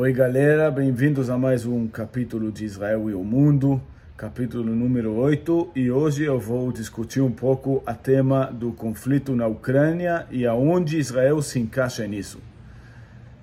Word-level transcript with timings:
Oi, 0.00 0.12
galera, 0.12 0.70
bem-vindos 0.70 1.28
a 1.28 1.36
mais 1.36 1.66
um 1.66 1.88
capítulo 1.88 2.52
de 2.52 2.64
Israel 2.64 3.10
e 3.10 3.14
o 3.14 3.24
Mundo, 3.24 3.82
capítulo 4.16 4.72
número 4.72 5.12
8. 5.12 5.72
E 5.74 5.90
hoje 5.90 6.22
eu 6.22 6.38
vou 6.38 6.70
discutir 6.70 7.20
um 7.20 7.32
pouco 7.32 7.82
a 7.84 7.94
tema 7.94 8.44
do 8.44 8.70
conflito 8.70 9.34
na 9.34 9.48
Ucrânia 9.48 10.24
e 10.30 10.46
aonde 10.46 11.00
Israel 11.00 11.42
se 11.42 11.58
encaixa 11.58 12.06
nisso. 12.06 12.40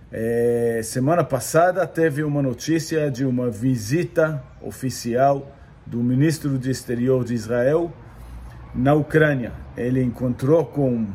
É, 0.09 0.79
semana 0.81 1.25
passada 1.25 1.85
teve 1.85 2.23
uma 2.23 2.41
notícia 2.41 3.11
de 3.11 3.25
uma 3.25 3.51
visita 3.51 4.41
oficial 4.61 5.53
do 5.85 6.01
ministro 6.01 6.57
de 6.57 6.71
Exterior 6.71 7.25
de 7.25 7.33
Israel 7.33 7.91
na 8.73 8.93
Ucrânia. 8.93 9.51
Ele 9.75 10.01
encontrou 10.01 10.63
com 10.63 11.05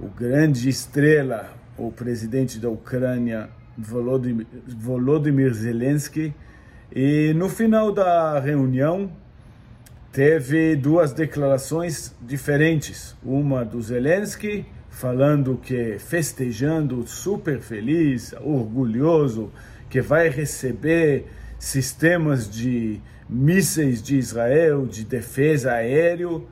o 0.00 0.08
grande 0.08 0.68
estrela, 0.68 1.48
o 1.78 1.92
presidente 1.92 2.58
da 2.58 2.68
Ucrânia, 2.68 3.48
Volodymyr, 3.76 4.46
Volodymyr 4.66 5.52
Zelensky, 5.54 6.34
e 6.94 7.32
no 7.34 7.48
final 7.48 7.92
da 7.92 8.38
reunião 8.38 9.10
teve 10.12 10.76
duas 10.76 11.12
declarações 11.12 12.14
diferentes. 12.20 13.16
Uma 13.24 13.64
do 13.64 13.82
Zelensky 13.82 14.64
falando 14.94 15.58
que 15.60 15.98
festejando, 15.98 17.04
super 17.06 17.60
feliz, 17.60 18.32
orgulhoso, 18.40 19.50
que 19.90 20.00
vai 20.00 20.28
receber 20.28 21.26
sistemas 21.58 22.48
de 22.48 23.00
mísseis 23.28 24.00
de 24.00 24.16
Israel, 24.16 24.86
de 24.86 25.04
defesa 25.04 25.72
aéreo, 25.72 26.46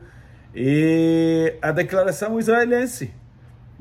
e 0.55 1.55
a 1.63 1.71
declaração 1.71 2.39
israelense, 2.39 3.13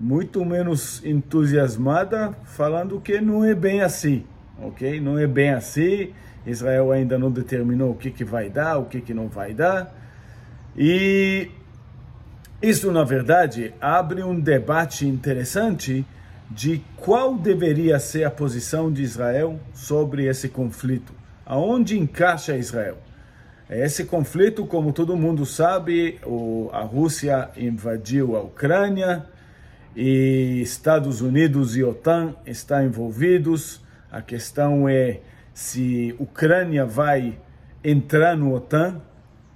muito 0.02 0.44
menos 0.44 1.00
entusiasmada, 1.06 2.36
falando 2.44 3.00
que 3.00 3.22
não 3.22 3.46
é 3.46 3.54
bem 3.54 3.82
assim, 3.82 4.26
ok? 4.60 5.00
Não 5.00 5.20
é 5.20 5.28
bem 5.28 5.52
assim. 5.52 6.12
Israel 6.44 6.92
ainda 6.92 7.20
não 7.20 7.30
determinou 7.30 7.92
o 7.92 7.96
que, 7.96 8.10
que 8.10 8.26
vai 8.26 8.50
dar, 8.50 8.80
o 8.80 8.86
que, 8.86 9.00
que 9.00 9.14
não 9.14 9.28
vai 9.28 9.54
dar. 9.54 9.96
E 10.76 11.52
isso, 12.60 12.92
na 12.92 13.04
verdade, 13.04 13.76
abre 13.80 14.24
um 14.24 14.40
debate 14.40 15.06
interessante 15.06 16.04
de 16.50 16.82
qual 16.98 17.36
deveria 17.36 18.00
ser 18.00 18.24
a 18.24 18.32
posição 18.32 18.92
de 18.92 19.04
Israel 19.04 19.60
sobre 19.72 20.26
esse 20.26 20.50
conflito. 20.50 21.14
Aonde 21.46 22.00
encaixa 22.00 22.58
Israel? 22.58 22.98
Esse 23.70 24.06
conflito, 24.06 24.66
como 24.66 24.92
todo 24.92 25.16
mundo 25.16 25.46
sabe, 25.46 26.20
a 26.74 26.82
Rússia 26.82 27.52
invadiu 27.56 28.36
a 28.36 28.42
Ucrânia 28.42 29.28
e 29.95 30.61
Estados 30.61 31.22
Unidos 31.22 31.75
e 31.75 31.84
OTAN 31.84 32.36
estão 32.45 32.84
envolvidos. 32.84 33.81
A 34.11 34.22
questão 34.22 34.88
é 34.88 35.20
se 35.53 36.16
Ucrânia 36.20 36.86
vai 36.86 37.39
entrar 37.84 38.36
no 38.36 38.53
OTAN, 38.53 39.02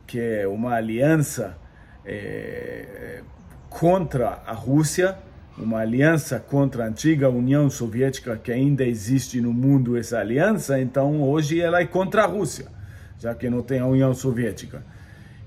que 0.05 0.19
é 0.19 0.47
uma 0.47 0.73
aliança 0.75 1.57
é, 2.05 3.21
contra 3.69 4.41
a 4.45 4.53
Rússia, 4.53 5.17
uma 5.57 5.79
aliança 5.79 6.39
contra 6.39 6.83
a 6.83 6.87
antiga 6.87 7.29
União 7.29 7.69
Soviética 7.69 8.37
que 8.37 8.51
ainda 8.51 8.83
existe 8.83 9.39
no 9.39 9.53
mundo 9.53 9.95
essa 9.97 10.19
aliança, 10.19 10.79
então 10.79 11.21
hoje 11.21 11.61
ela 11.61 11.79
é 11.79 11.85
contra 11.85 12.23
a 12.23 12.25
Rússia 12.25 12.75
já 13.19 13.33
que 13.33 13.49
não 13.49 13.61
tem 13.61 13.79
a 13.79 13.85
União 13.85 14.13
Soviética. 14.13 14.83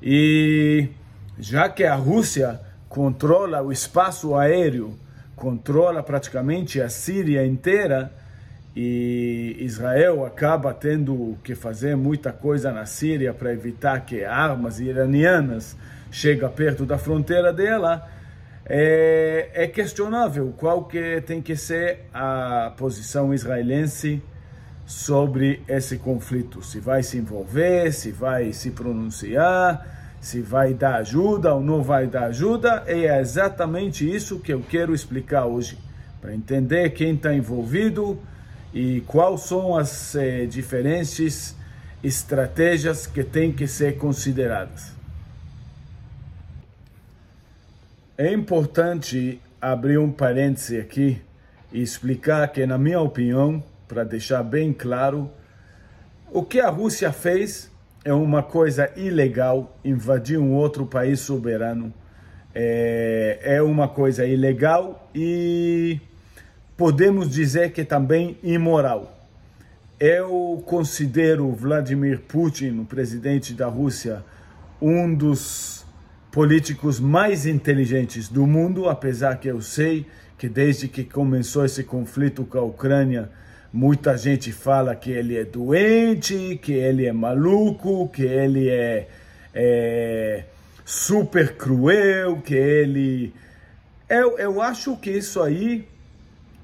E 0.02 0.88
já 1.38 1.68
que 1.68 1.84
a 1.84 1.94
Rússia 1.94 2.60
controla 2.88 3.62
o 3.62 3.70
espaço 3.70 4.34
aéreo, 4.34 4.98
controla 5.36 6.02
praticamente 6.02 6.80
a 6.80 6.88
Síria 6.88 7.46
inteira, 7.46 8.12
e 8.74 9.56
Israel 9.60 10.24
acaba 10.24 10.72
tendo 10.72 11.36
que 11.42 11.54
fazer 11.54 11.96
muita 11.96 12.32
coisa 12.32 12.70
na 12.72 12.86
Síria 12.86 13.34
para 13.34 13.52
evitar 13.52 14.04
que 14.06 14.24
armas 14.24 14.78
iranianas 14.78 15.76
cheguem 16.10 16.48
perto 16.50 16.86
da 16.86 16.96
fronteira 16.96 17.52
dela, 17.52 18.08
é, 18.64 19.50
é 19.52 19.66
questionável 19.66 20.54
qual 20.56 20.84
que 20.84 21.20
tem 21.22 21.42
que 21.42 21.56
ser 21.56 22.06
a 22.12 22.72
posição 22.76 23.32
israelense 23.34 24.22
sobre 24.86 25.62
esse 25.66 25.98
conflito, 25.98 26.62
se 26.62 26.78
vai 26.78 27.02
se 27.02 27.18
envolver, 27.18 27.92
se 27.92 28.10
vai 28.10 28.52
se 28.52 28.70
pronunciar, 28.70 29.97
se 30.20 30.40
vai 30.40 30.74
dar 30.74 30.96
ajuda 30.96 31.54
ou 31.54 31.60
não 31.60 31.82
vai 31.82 32.06
dar 32.06 32.24
ajuda, 32.24 32.82
é 32.86 33.20
exatamente 33.20 34.08
isso 34.08 34.40
que 34.40 34.52
eu 34.52 34.60
quero 34.60 34.94
explicar 34.94 35.46
hoje, 35.46 35.78
para 36.20 36.34
entender 36.34 36.90
quem 36.90 37.14
está 37.14 37.32
envolvido 37.32 38.20
e 38.74 39.00
quais 39.02 39.42
são 39.42 39.76
as 39.76 40.14
eh, 40.14 40.46
diferentes 40.46 41.56
estratégias 42.02 43.06
que 43.06 43.24
têm 43.24 43.52
que 43.52 43.66
ser 43.66 43.96
consideradas. 43.96 44.92
É 48.16 48.32
importante 48.32 49.40
abrir 49.60 49.98
um 49.98 50.10
parêntese 50.10 50.78
aqui 50.78 51.22
e 51.72 51.80
explicar 51.80 52.48
que, 52.48 52.66
na 52.66 52.76
minha 52.76 53.00
opinião, 53.00 53.62
para 53.86 54.04
deixar 54.04 54.42
bem 54.42 54.72
claro, 54.72 55.30
o 56.30 56.42
que 56.42 56.60
a 56.60 56.68
Rússia 56.68 57.12
fez 57.12 57.70
é 58.04 58.12
uma 58.12 58.42
coisa 58.42 58.90
ilegal, 58.96 59.78
invadir 59.84 60.38
um 60.38 60.52
outro 60.54 60.86
país 60.86 61.20
soberano 61.20 61.92
é, 62.54 63.38
é 63.42 63.62
uma 63.62 63.86
coisa 63.86 64.26
ilegal 64.26 65.08
e 65.14 66.00
podemos 66.76 67.30
dizer 67.30 67.72
que 67.72 67.84
também 67.84 68.36
imoral. 68.42 69.14
Eu 70.00 70.62
considero 70.66 71.50
Vladimir 71.52 72.20
Putin, 72.20 72.80
o 72.80 72.84
presidente 72.84 73.52
da 73.52 73.66
Rússia, 73.66 74.24
um 74.80 75.12
dos 75.14 75.84
políticos 76.30 77.00
mais 77.00 77.46
inteligentes 77.46 78.28
do 78.28 78.46
mundo, 78.46 78.88
apesar 78.88 79.38
que 79.38 79.48
eu 79.48 79.60
sei 79.60 80.06
que 80.36 80.48
desde 80.48 80.86
que 80.88 81.04
começou 81.04 81.64
esse 81.64 81.82
conflito 81.82 82.44
com 82.44 82.58
a 82.58 82.62
Ucrânia, 82.62 83.30
Muita 83.72 84.16
gente 84.16 84.50
fala 84.50 84.96
que 84.96 85.10
ele 85.10 85.36
é 85.36 85.44
doente, 85.44 86.58
que 86.62 86.72
ele 86.72 87.06
é 87.06 87.12
maluco, 87.12 88.08
que 88.08 88.22
ele 88.22 88.68
é, 88.68 89.06
é 89.54 90.44
super 90.84 91.54
cruel, 91.54 92.40
que 92.40 92.54
ele. 92.54 93.34
Eu, 94.08 94.38
eu 94.38 94.62
acho 94.62 94.96
que 94.96 95.10
isso 95.10 95.42
aí 95.42 95.86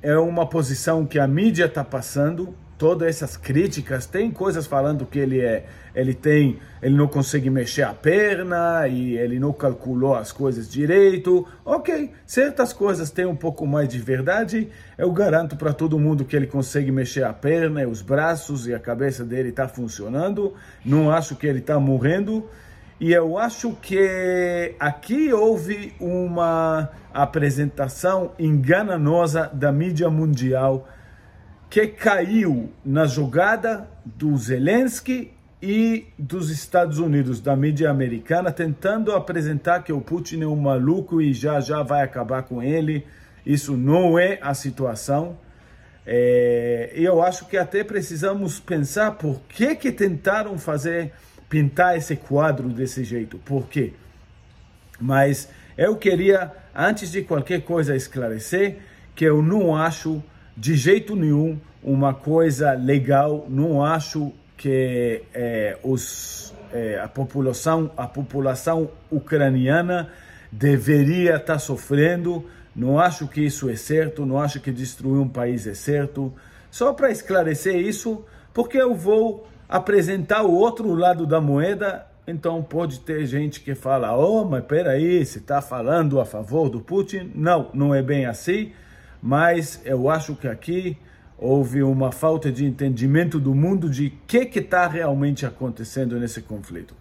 é 0.02 0.16
uma 0.16 0.46
posição 0.46 1.04
que 1.04 1.18
a 1.18 1.26
mídia 1.26 1.66
está 1.66 1.84
passando 1.84 2.54
todas 2.84 3.08
essas 3.08 3.34
críticas, 3.34 4.04
tem 4.04 4.30
coisas 4.30 4.66
falando 4.66 5.06
que 5.06 5.18
ele 5.18 5.40
é, 5.40 5.64
ele 5.94 6.12
tem, 6.12 6.58
ele 6.82 6.94
não 6.94 7.08
consegue 7.08 7.48
mexer 7.48 7.80
a 7.80 7.94
perna 7.94 8.86
e 8.86 9.16
ele 9.16 9.40
não 9.40 9.54
calculou 9.54 10.14
as 10.14 10.30
coisas 10.30 10.70
direito. 10.70 11.48
OK, 11.64 12.10
certas 12.26 12.74
coisas 12.74 13.10
têm 13.10 13.24
um 13.24 13.34
pouco 13.34 13.66
mais 13.66 13.88
de 13.88 13.98
verdade. 13.98 14.68
Eu 14.98 15.10
garanto 15.12 15.56
para 15.56 15.72
todo 15.72 15.98
mundo 15.98 16.26
que 16.26 16.36
ele 16.36 16.46
consegue 16.46 16.92
mexer 16.92 17.24
a 17.24 17.32
perna, 17.32 17.88
os 17.88 18.02
braços 18.02 18.66
e 18.66 18.74
a 18.74 18.78
cabeça 18.78 19.24
dele 19.24 19.48
está 19.48 19.66
funcionando. 19.66 20.52
Não 20.84 21.10
acho 21.10 21.36
que 21.36 21.46
ele 21.46 21.60
está 21.60 21.80
morrendo. 21.80 22.46
E 23.00 23.14
eu 23.14 23.38
acho 23.38 23.72
que 23.80 24.74
aqui 24.78 25.32
houve 25.32 25.94
uma 25.98 26.90
apresentação 27.14 28.32
enganosa 28.38 29.50
da 29.54 29.72
mídia 29.72 30.10
mundial 30.10 30.86
que 31.74 31.88
caiu 31.88 32.70
na 32.84 33.04
jogada 33.04 33.88
do 34.04 34.36
Zelensky 34.36 35.32
e 35.60 36.06
dos 36.16 36.48
Estados 36.48 37.00
Unidos, 37.00 37.40
da 37.40 37.56
mídia 37.56 37.90
americana, 37.90 38.52
tentando 38.52 39.10
apresentar 39.10 39.82
que 39.82 39.92
o 39.92 40.00
Putin 40.00 40.42
é 40.42 40.46
um 40.46 40.54
maluco 40.54 41.20
e 41.20 41.32
já 41.32 41.58
já 41.58 41.82
vai 41.82 42.04
acabar 42.04 42.44
com 42.44 42.62
ele. 42.62 43.04
Isso 43.44 43.76
não 43.76 44.16
é 44.16 44.38
a 44.40 44.54
situação. 44.54 45.36
É, 46.06 46.92
eu 46.94 47.20
acho 47.20 47.46
que 47.46 47.56
até 47.56 47.82
precisamos 47.82 48.60
pensar 48.60 49.10
por 49.18 49.40
que 49.48 49.74
que 49.74 49.90
tentaram 49.90 50.56
fazer 50.56 51.12
pintar 51.48 51.98
esse 51.98 52.14
quadro 52.14 52.68
desse 52.68 53.02
jeito. 53.02 53.36
Por 53.38 53.66
quê? 53.66 53.94
Mas 55.00 55.48
eu 55.76 55.96
queria, 55.96 56.52
antes 56.72 57.10
de 57.10 57.22
qualquer 57.22 57.62
coisa, 57.62 57.96
esclarecer 57.96 58.76
que 59.12 59.24
eu 59.24 59.42
não 59.42 59.74
acho 59.74 60.22
de 60.56 60.76
jeito 60.76 61.16
nenhum 61.16 61.58
uma 61.82 62.14
coisa 62.14 62.72
legal. 62.72 63.46
Não 63.48 63.84
acho 63.84 64.32
que 64.56 65.22
é, 65.34 65.76
os, 65.82 66.54
é, 66.72 66.98
a 66.98 67.08
população 67.08 67.90
a 67.96 68.06
população 68.06 68.90
ucraniana 69.10 70.10
deveria 70.50 71.36
estar 71.36 71.58
sofrendo. 71.58 72.44
Não 72.74 72.98
acho 72.98 73.28
que 73.28 73.40
isso 73.40 73.68
é 73.68 73.76
certo. 73.76 74.24
Não 74.24 74.40
acho 74.40 74.60
que 74.60 74.72
destruir 74.72 75.20
um 75.20 75.28
país 75.28 75.66
é 75.66 75.74
certo. 75.74 76.32
Só 76.70 76.92
para 76.92 77.10
esclarecer 77.10 77.76
isso, 77.76 78.24
porque 78.52 78.78
eu 78.78 78.94
vou 78.94 79.46
apresentar 79.68 80.42
o 80.42 80.52
outro 80.54 80.92
lado 80.94 81.26
da 81.26 81.40
moeda. 81.40 82.06
Então 82.26 82.62
pode 82.62 83.00
ter 83.00 83.26
gente 83.26 83.60
que 83.60 83.74
fala, 83.74 84.16
oh, 84.16 84.44
mas 84.44 84.64
peraí, 84.64 85.24
você 85.24 85.38
está 85.38 85.60
falando 85.60 86.18
a 86.18 86.24
favor 86.24 86.70
do 86.70 86.80
Putin? 86.80 87.30
Não, 87.34 87.68
não 87.74 87.94
é 87.94 88.00
bem 88.00 88.24
assim 88.24 88.72
mas 89.24 89.80
eu 89.86 90.10
acho 90.10 90.36
que 90.36 90.46
aqui 90.46 90.98
houve 91.38 91.82
uma 91.82 92.12
falta 92.12 92.52
de 92.52 92.66
entendimento 92.66 93.40
do 93.40 93.54
mundo 93.54 93.88
de 93.88 94.08
o 94.08 94.28
que 94.28 94.58
está 94.58 94.86
realmente 94.86 95.46
acontecendo 95.46 96.20
nesse 96.20 96.42
conflito. 96.42 96.94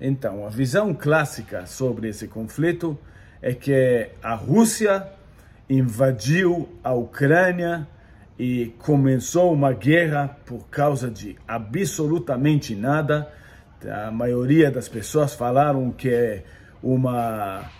Então, 0.00 0.46
a 0.46 0.48
visão 0.48 0.94
clássica 0.94 1.66
sobre 1.66 2.08
esse 2.08 2.28
conflito 2.28 2.98
é 3.42 3.52
que 3.52 4.08
a 4.22 4.34
Rússia 4.34 5.06
invadiu 5.68 6.66
a 6.82 6.94
Ucrânia 6.94 7.86
e 8.38 8.74
começou 8.78 9.52
uma 9.52 9.74
guerra 9.74 10.34
por 10.46 10.66
causa 10.68 11.10
de 11.10 11.36
absolutamente 11.46 12.74
nada. 12.74 13.30
A 13.86 14.10
maioria 14.10 14.70
das 14.70 14.88
pessoas 14.88 15.34
falaram 15.34 15.90
que 15.90 16.08
é 16.08 16.42
uma 16.82 17.70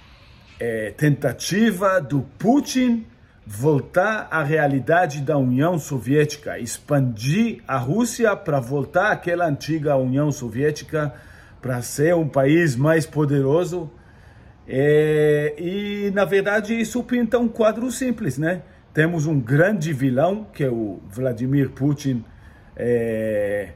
é, 0.58 0.90
tentativa 0.90 2.00
do 2.00 2.22
Putin 2.38 3.06
voltar 3.46 4.28
à 4.30 4.42
realidade 4.42 5.20
da 5.20 5.36
União 5.36 5.78
Soviética, 5.78 6.58
expandir 6.58 7.62
a 7.66 7.76
Rússia 7.76 8.34
para 8.36 8.60
voltar 8.60 9.12
àquela 9.12 9.46
antiga 9.46 9.96
União 9.96 10.30
Soviética, 10.30 11.12
para 11.60 11.82
ser 11.82 12.14
um 12.14 12.28
país 12.28 12.76
mais 12.76 13.06
poderoso. 13.06 13.90
É, 14.66 15.54
e, 15.58 16.10
na 16.12 16.24
verdade, 16.24 16.78
isso 16.78 17.02
pinta 17.02 17.38
um 17.38 17.48
quadro 17.48 17.90
simples, 17.90 18.38
né? 18.38 18.62
Temos 18.94 19.26
um 19.26 19.40
grande 19.40 19.92
vilão, 19.92 20.46
que 20.52 20.64
é 20.64 20.68
o 20.68 21.00
Vladimir 21.08 21.70
Putin, 21.70 22.24
é, 22.76 23.70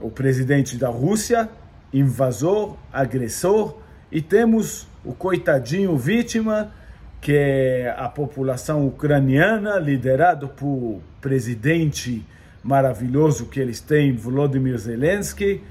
o 0.00 0.10
presidente 0.10 0.76
da 0.76 0.88
Rússia, 0.88 1.48
invasor, 1.92 2.76
agressor, 2.92 3.78
e 4.10 4.20
temos 4.22 4.86
o 5.04 5.12
coitadinho 5.12 5.96
vítima, 5.96 6.72
que 7.20 7.32
é 7.32 7.94
a 7.96 8.08
população 8.08 8.86
ucraniana, 8.86 9.78
liderado 9.78 10.48
por 10.48 11.00
presidente 11.20 12.24
maravilhoso 12.62 13.46
que 13.46 13.60
eles 13.60 13.80
têm, 13.80 14.14
Volodymyr 14.14 14.78
Zelensky. 14.78 15.62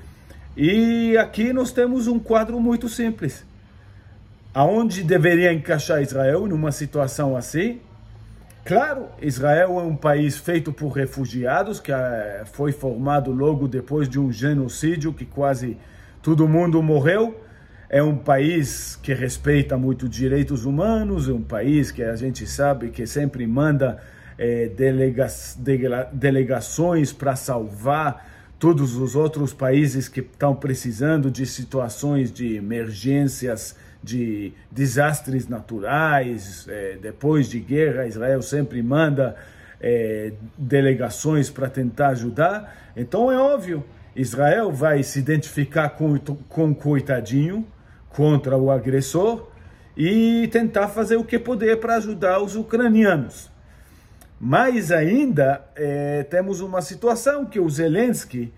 E 0.55 1.17
aqui 1.17 1.51
nós 1.51 1.71
temos 1.71 2.07
um 2.07 2.19
quadro 2.19 2.59
muito 2.59 2.87
simples. 2.87 3.45
Aonde 4.53 5.03
deveria 5.03 5.51
encaixar 5.51 6.01
Israel 6.01 6.47
numa 6.47 6.71
situação 6.71 7.35
assim? 7.35 7.81
Claro, 8.63 9.07
Israel 9.21 9.79
é 9.79 9.83
um 9.83 9.95
país 9.95 10.37
feito 10.37 10.73
por 10.73 10.89
refugiados, 10.89 11.79
que 11.79 11.91
eh, 11.91 12.43
foi 12.53 12.71
formado 12.71 13.31
logo 13.31 13.67
depois 13.67 14.09
de 14.09 14.19
um 14.19 14.31
genocídio 14.31 15.13
que 15.13 15.25
quase 15.25 15.77
todo 16.21 16.47
mundo 16.47 16.81
morreu 16.81 17.44
é 17.89 18.01
um 18.01 18.17
país 18.17 18.95
que 19.01 19.13
respeita 19.13 19.77
muito 19.77 20.09
direitos 20.09 20.65
humanos, 20.65 21.29
é 21.29 21.33
um 21.33 21.41
país 21.41 21.91
que 21.91 22.03
a 22.03 22.15
gente 22.15 22.47
sabe 22.47 22.89
que 22.89 23.05
sempre 23.05 23.45
manda 23.45 24.01
é, 24.37 24.67
delega 24.67 25.27
delegações 26.11 27.13
para 27.13 27.35
salvar 27.35 28.33
todos 28.57 28.95
os 28.95 29.15
outros 29.15 29.53
países 29.53 30.07
que 30.07 30.21
estão 30.21 30.55
precisando 30.55 31.29
de 31.29 31.45
situações 31.45 32.31
de 32.31 32.55
emergências, 32.55 33.75
de 34.01 34.53
desastres 34.71 35.47
naturais, 35.47 36.65
é, 36.69 36.97
depois 37.01 37.49
de 37.49 37.59
guerra, 37.59 38.07
Israel 38.07 38.41
sempre 38.41 38.81
manda 38.81 39.35
é, 39.81 40.33
delegações 40.57 41.49
para 41.49 41.69
tentar 41.69 42.09
ajudar. 42.09 42.93
Então 42.95 43.31
é 43.31 43.37
óbvio, 43.37 43.83
Israel 44.15 44.71
vai 44.71 45.03
se 45.03 45.19
identificar 45.19 45.89
com, 45.89 46.17
com 46.17 46.71
o 46.71 46.75
coitadinho, 46.75 47.65
contra 48.15 48.57
o 48.57 48.71
agressor 48.71 49.47
e 49.95 50.47
tentar 50.51 50.88
fazer 50.88 51.17
o 51.17 51.23
que 51.23 51.38
puder 51.38 51.79
para 51.79 51.95
ajudar 51.95 52.41
os 52.41 52.56
ucranianos. 52.56 53.51
Mais 54.39 54.91
ainda, 54.91 55.65
é, 55.75 56.23
temos 56.23 56.62
uma 56.62 56.81
situação 56.81 57.45
que 57.45 57.59
o 57.59 57.69
Zelensky 57.69 58.53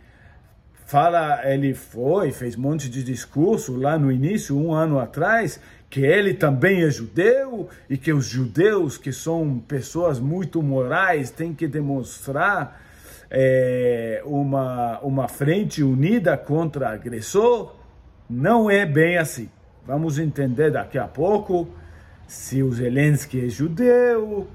fala, 0.86 1.42
ele 1.44 1.74
foi, 1.74 2.31
fez 2.31 2.56
um 2.56 2.62
monte 2.62 2.89
de 2.89 3.04
discurso 3.04 3.75
lá 3.75 3.98
no 3.98 4.12
início, 4.12 4.57
um 4.57 4.74
ano 4.74 5.00
atrás, 5.00 5.60
que 5.89 6.01
ele 6.01 6.33
também 6.33 6.83
é 6.83 6.89
judeu 6.89 7.69
e 7.89 7.98
que 7.98 8.12
os 8.12 8.25
judeus, 8.25 8.98
que 8.98 9.12
são 9.12 9.60
pessoas 9.68 10.19
muito 10.19 10.62
morais, 10.62 11.30
têm 11.30 11.53
que 11.53 11.68
demonstrar 11.68 12.81
é, 13.30 14.21
uma, 14.25 15.00
uma 15.00 15.27
frente 15.27 15.83
unida 15.83 16.38
contra 16.38 16.89
agressor. 16.89 17.76
Não 18.29 18.69
é 18.69 18.85
bem 18.85 19.18
assim. 19.18 19.50
Vamos 19.85 20.19
entender 20.19 20.71
daqui 20.71 20.97
a 20.97 21.07
pouco 21.07 21.69
se 22.27 22.62
o 22.62 22.71
Zelensky 22.74 23.45
é 23.45 23.50
judeu, 23.50 24.47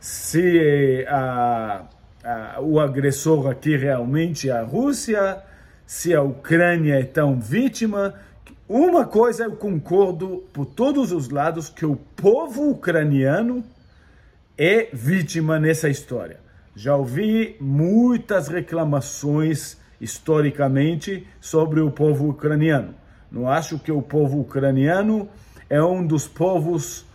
se 0.00 1.06
a, 1.08 1.84
a, 2.24 2.60
o 2.60 2.80
agressor 2.80 3.48
aqui 3.48 3.76
realmente 3.76 4.50
é 4.50 4.52
a 4.52 4.62
Rússia, 4.62 5.40
se 5.86 6.12
a 6.12 6.20
Ucrânia 6.20 6.98
é 6.98 7.04
tão 7.04 7.38
vítima. 7.38 8.14
Uma 8.68 9.04
coisa 9.04 9.44
eu 9.44 9.52
concordo 9.52 10.42
por 10.52 10.66
todos 10.66 11.12
os 11.12 11.28
lados 11.28 11.68
que 11.68 11.86
o 11.86 11.94
povo 11.94 12.70
ucraniano 12.70 13.62
é 14.58 14.88
vítima 14.92 15.60
nessa 15.60 15.88
história. 15.88 16.40
Já 16.74 16.96
ouvi 16.96 17.56
muitas 17.60 18.48
reclamações 18.48 19.78
historicamente 20.00 21.24
sobre 21.40 21.80
o 21.80 21.90
povo 21.90 22.28
ucraniano. 22.28 23.00
Não 23.32 23.48
acho 23.48 23.78
que 23.78 23.90
o 23.90 24.02
povo 24.02 24.40
ucraniano 24.40 25.26
é 25.70 25.82
um 25.82 26.06
dos 26.06 26.28
povos 26.28 27.06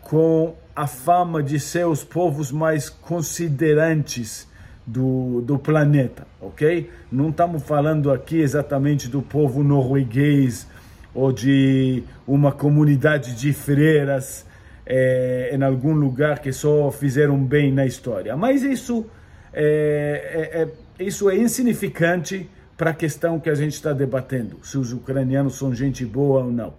com 0.00 0.54
a 0.74 0.86
fama 0.86 1.42
de 1.42 1.60
ser 1.60 1.86
os 1.86 2.02
povos 2.02 2.50
mais 2.50 2.88
considerantes 2.88 4.48
do, 4.86 5.42
do 5.42 5.58
planeta, 5.58 6.26
ok? 6.40 6.88
Não 7.12 7.28
estamos 7.28 7.62
falando 7.62 8.10
aqui 8.10 8.40
exatamente 8.40 9.08
do 9.08 9.20
povo 9.20 9.62
norueguês 9.62 10.66
ou 11.14 11.30
de 11.30 12.04
uma 12.26 12.52
comunidade 12.52 13.34
de 13.34 13.52
freiras 13.52 14.46
é, 14.86 15.50
em 15.52 15.62
algum 15.62 15.92
lugar 15.92 16.38
que 16.38 16.52
só 16.52 16.90
fizeram 16.90 17.36
bem 17.42 17.70
na 17.70 17.84
história. 17.84 18.34
Mas 18.34 18.62
isso 18.62 19.04
é, 19.52 20.52
é, 20.54 20.62
é 20.62 21.04
isso 21.04 21.28
é 21.28 21.36
insignificante 21.36 22.48
para 22.76 22.90
a 22.90 22.94
questão 22.94 23.40
que 23.40 23.48
a 23.48 23.54
gente 23.54 23.72
está 23.72 23.92
debatendo, 23.92 24.58
se 24.62 24.76
os 24.76 24.92
ucranianos 24.92 25.56
são 25.56 25.74
gente 25.74 26.04
boa 26.04 26.44
ou 26.44 26.52
não. 26.52 26.74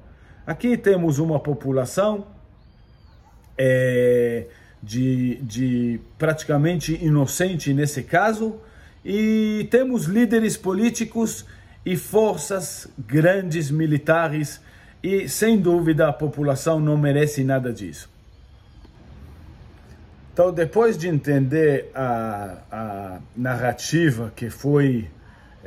Aqui 0.46 0.78
temos 0.78 1.18
uma 1.18 1.40
população 1.40 2.28
é, 3.58 4.46
de, 4.82 5.36
de 5.42 6.00
praticamente 6.18 6.94
inocente 7.04 7.74
nesse 7.74 8.04
caso, 8.04 8.60
e 9.04 9.68
temos 9.72 10.06
líderes 10.06 10.56
políticos 10.56 11.46
e 11.86 11.96
forças 11.96 12.88
grandes 12.98 13.72
militares, 13.72 14.62
e 15.02 15.28
sem 15.28 15.60
dúvida 15.60 16.08
a 16.08 16.14
população 16.14 16.80
não 16.80 16.98
merece 16.98 17.44
nada 17.44 17.74
disso. 17.74 18.10
Então, 20.34 20.54
depois 20.54 20.98
de 20.98 21.08
entender 21.08 21.90
a, 21.96 22.58
a 22.72 23.20
narrativa 23.36 24.32
que 24.36 24.52
foi 24.52 25.10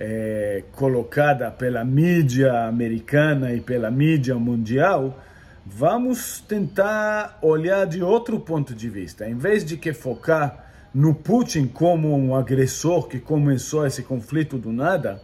é, 0.01 0.65
colocada 0.73 1.51
pela 1.51 1.85
mídia 1.85 2.65
americana 2.65 3.53
e 3.53 3.61
pela 3.61 3.91
mídia 3.91 4.35
mundial, 4.37 5.23
vamos 5.67 6.41
tentar 6.41 7.39
olhar 7.43 7.87
de 7.87 8.03
outro 8.03 8.41
ponto 8.41 8.75
de 8.75 8.89
vista. 8.89 9.29
Em 9.29 9.37
vez 9.37 9.63
de 9.63 9.77
que 9.77 9.93
focar 9.93 10.65
no 10.95 11.15
Putin 11.15 11.67
como 11.67 12.17
um 12.17 12.35
agressor 12.35 13.09
que 13.09 13.21
começou 13.21 13.87
esse 13.87 14.03
conflito 14.03 14.57
do 14.57 14.73
nada, 14.73 15.21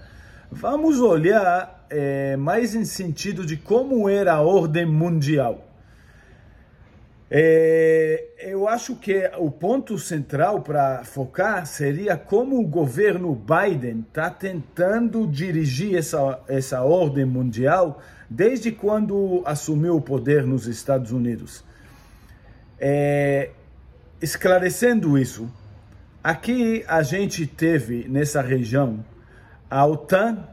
vamos 0.52 1.00
olhar 1.00 1.86
é, 1.88 2.36
mais 2.36 2.74
em 2.74 2.84
sentido 2.84 3.46
de 3.46 3.56
como 3.56 4.10
era 4.10 4.34
a 4.34 4.42
ordem 4.42 4.84
mundial. 4.84 5.65
É, 7.28 8.28
eu 8.38 8.68
acho 8.68 8.94
que 8.94 9.28
o 9.38 9.50
ponto 9.50 9.98
central 9.98 10.60
para 10.60 11.02
focar 11.02 11.66
seria 11.66 12.16
como 12.16 12.60
o 12.60 12.66
governo 12.66 13.34
Biden 13.34 14.04
está 14.08 14.30
tentando 14.30 15.26
dirigir 15.26 15.96
essa, 15.96 16.38
essa 16.46 16.82
ordem 16.82 17.24
mundial 17.24 18.00
desde 18.30 18.70
quando 18.70 19.42
assumiu 19.44 19.96
o 19.96 20.00
poder 20.00 20.46
nos 20.46 20.68
Estados 20.68 21.10
Unidos. 21.10 21.64
É, 22.78 23.50
esclarecendo 24.22 25.18
isso, 25.18 25.50
aqui 26.22 26.84
a 26.86 27.02
gente 27.02 27.44
teve 27.44 28.06
nessa 28.08 28.40
região 28.40 29.04
a 29.68 29.84
OTAN 29.84 30.46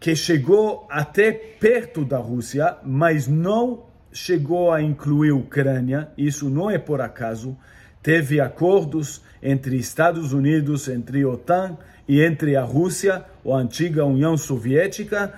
que 0.00 0.16
chegou 0.16 0.86
até 0.90 1.32
perto 1.32 2.04
da 2.04 2.18
Rússia, 2.18 2.76
mas 2.82 3.28
não 3.28 3.83
chegou 4.14 4.72
a 4.72 4.80
incluir 4.80 5.32
Ucrânia, 5.32 6.08
isso 6.16 6.48
não 6.48 6.70
é 6.70 6.78
por 6.78 7.00
acaso. 7.00 7.56
Teve 8.00 8.40
acordos 8.40 9.20
entre 9.42 9.76
Estados 9.76 10.32
Unidos, 10.32 10.88
entre 10.88 11.24
OTAN 11.24 11.76
e 12.06 12.22
entre 12.22 12.54
a 12.54 12.62
Rússia, 12.62 13.24
a 13.44 13.56
antiga 13.56 14.04
União 14.04 14.36
Soviética, 14.36 15.34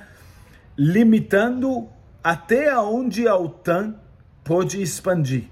limitando 0.77 1.89
até 2.23 2.77
onde 2.79 3.27
a 3.27 3.35
OTAN 3.35 3.95
pode 4.45 4.83
expandir. 4.83 5.45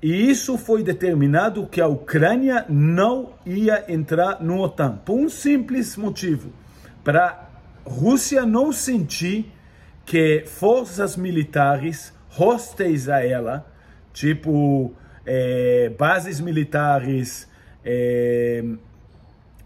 E 0.00 0.30
isso 0.30 0.56
foi 0.56 0.84
determinado 0.84 1.66
que 1.66 1.80
a 1.80 1.88
Ucrânia 1.88 2.64
não 2.68 3.32
ia 3.44 3.92
entrar 3.92 4.40
no 4.40 4.60
OTAN, 4.60 4.98
por 5.04 5.18
um 5.18 5.28
simples 5.28 5.96
motivo, 5.96 6.52
para 7.02 7.48
a 7.84 7.90
Rússia 7.90 8.46
não 8.46 8.72
sentir 8.72 9.52
que 10.04 10.44
forças 10.46 11.16
militares 11.16 12.14
hostis 12.38 13.08
a 13.08 13.24
ela, 13.24 13.66
tipo 14.12 14.94
é, 15.24 15.92
bases 15.98 16.40
militares, 16.40 17.48
é, 17.84 18.64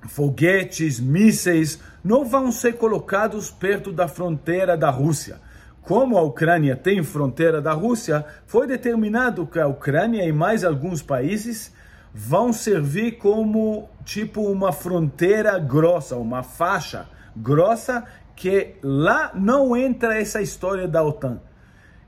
foguetes, 0.08 0.98
mísseis, 0.98 1.80
não 2.02 2.24
vão 2.24 2.50
ser 2.50 2.74
colocados 2.74 3.50
perto 3.50 3.92
da 3.92 4.08
fronteira 4.08 4.76
da 4.76 4.90
Rússia. 4.90 5.38
Como 5.82 6.16
a 6.16 6.22
Ucrânia 6.22 6.76
tem 6.76 7.02
fronteira 7.02 7.60
da 7.60 7.72
Rússia, 7.72 8.24
foi 8.46 8.66
determinado 8.66 9.46
que 9.46 9.58
a 9.58 9.66
Ucrânia 9.66 10.24
e 10.24 10.32
mais 10.32 10.64
alguns 10.64 11.02
países 11.02 11.72
vão 12.12 12.52
servir 12.52 13.12
como 13.12 13.88
tipo 14.04 14.42
uma 14.42 14.72
fronteira 14.72 15.58
grossa, 15.58 16.16
uma 16.16 16.42
faixa 16.42 17.06
grossa 17.36 18.04
que 18.34 18.74
lá 18.82 19.30
não 19.34 19.76
entra 19.76 20.18
essa 20.18 20.40
história 20.40 20.88
da 20.88 21.02
OTAN. 21.02 21.40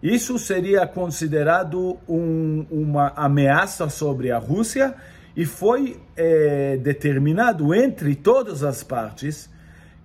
Isso 0.03 0.37
seria 0.37 0.85
considerado 0.85 1.97
um, 2.09 2.67
uma 2.71 3.13
ameaça 3.15 3.89
sobre 3.89 4.33
a 4.33 4.39
Rússia 4.39 4.95
e 5.37 5.47
foi 5.47 6.01
é, 6.17 6.77
determinado 6.77 7.73
entre 7.73 8.17
todas 8.17 8.65
as 8.65 8.83
partes 8.83 9.49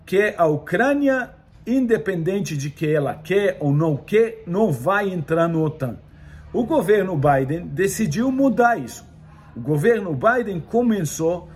que 0.05 0.35
a 0.37 0.45
Ucrânia, 0.45 1.31
independente 1.65 2.55
de 2.55 2.69
que 2.69 2.87
ela 2.87 3.15
quer 3.15 3.57
ou 3.59 3.73
não 3.73 3.97
quer, 3.97 4.43
não 4.45 4.71
vai 4.71 5.09
entrar 5.09 5.47
no 5.47 5.63
OTAN. 5.63 5.97
O 6.53 6.63
governo 6.63 7.17
Biden 7.17 7.65
decidiu 7.67 8.31
mudar 8.31 8.79
isso. 8.79 9.05
O 9.55 9.59
governo 9.59 10.13
Biden 10.13 10.59
começou 10.59 11.49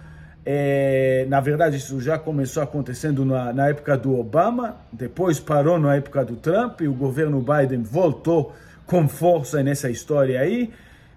é, 0.46 1.26
na 1.30 1.40
verdade, 1.40 1.78
isso 1.78 2.02
já 2.02 2.18
começou 2.18 2.64
acontecendo 2.64 3.24
na, 3.24 3.54
na, 3.54 3.70
época 3.70 3.96
do 3.96 4.18
Obama, 4.18 4.78
depois 4.92 5.40
parou 5.40 5.80
na 5.80 5.96
época 5.96 6.26
do 6.26 6.36
Trump, 6.36 6.82
e 6.82 6.88
o 6.88 6.94
governo 6.94 7.42
Biden 7.42 7.84
voltou 7.84 8.56
com 8.88 9.08
força 9.08 9.62
nessa 9.62 9.90
história 9.90 10.40
aí, 10.40 10.72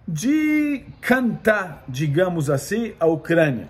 de 0.07 0.85
cantar, 1.01 1.83
digamos 1.89 2.51
assim, 2.51 2.93
a 3.01 3.07
Ucrânia, 3.07 3.69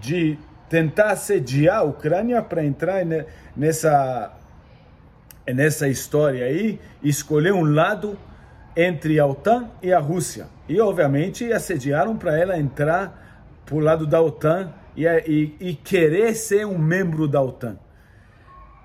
de 0.00 0.38
tentar 0.70 1.14
sediar 1.16 1.80
a 1.80 1.82
Ucrânia 1.82 2.42
para 2.42 2.64
entrar 2.64 3.04
nessa, 3.54 4.32
nessa 5.46 5.88
história 5.88 6.46
aí, 6.46 6.80
escolher 7.02 7.52
um 7.52 7.64
lado 7.64 8.18
entre 8.74 9.20
a 9.20 9.26
OTAN 9.26 9.68
e 9.82 9.92
a 9.92 9.98
Rússia. 9.98 10.46
E, 10.66 10.80
obviamente, 10.80 11.52
assediaram 11.52 12.16
para 12.16 12.38
ela 12.38 12.58
entrar 12.58 13.44
o 13.70 13.78
lado 13.78 14.06
da 14.06 14.20
OTAN 14.20 14.72
e, 14.96 15.06
e, 15.06 15.56
e 15.60 15.74
querer 15.74 16.34
ser 16.34 16.66
um 16.66 16.78
membro 16.78 17.28
da 17.28 17.42
OTAN. 17.42 17.78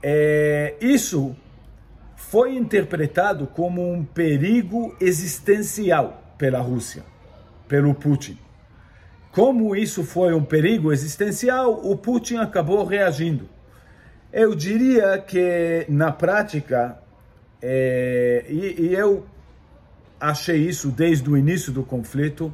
É, 0.03 0.75
isso 0.81 1.35
foi 2.15 2.55
interpretado 2.55 3.47
como 3.47 3.91
um 3.91 4.03
perigo 4.03 4.95
existencial 4.99 6.35
pela 6.37 6.59
Rússia, 6.59 7.03
pelo 7.67 7.93
Putin. 7.93 8.37
Como 9.31 9.75
isso 9.75 10.03
foi 10.03 10.33
um 10.33 10.43
perigo 10.43 10.91
existencial, 10.91 11.79
o 11.83 11.95
Putin 11.95 12.37
acabou 12.37 12.83
reagindo. 12.83 13.47
Eu 14.33 14.55
diria 14.55 15.17
que, 15.19 15.85
na 15.87 16.11
prática, 16.11 16.97
é, 17.61 18.45
e, 18.49 18.81
e 18.81 18.93
eu 18.93 19.25
achei 20.19 20.57
isso 20.57 20.89
desde 20.89 21.29
o 21.29 21.37
início 21.37 21.71
do 21.71 21.83
conflito, 21.83 22.53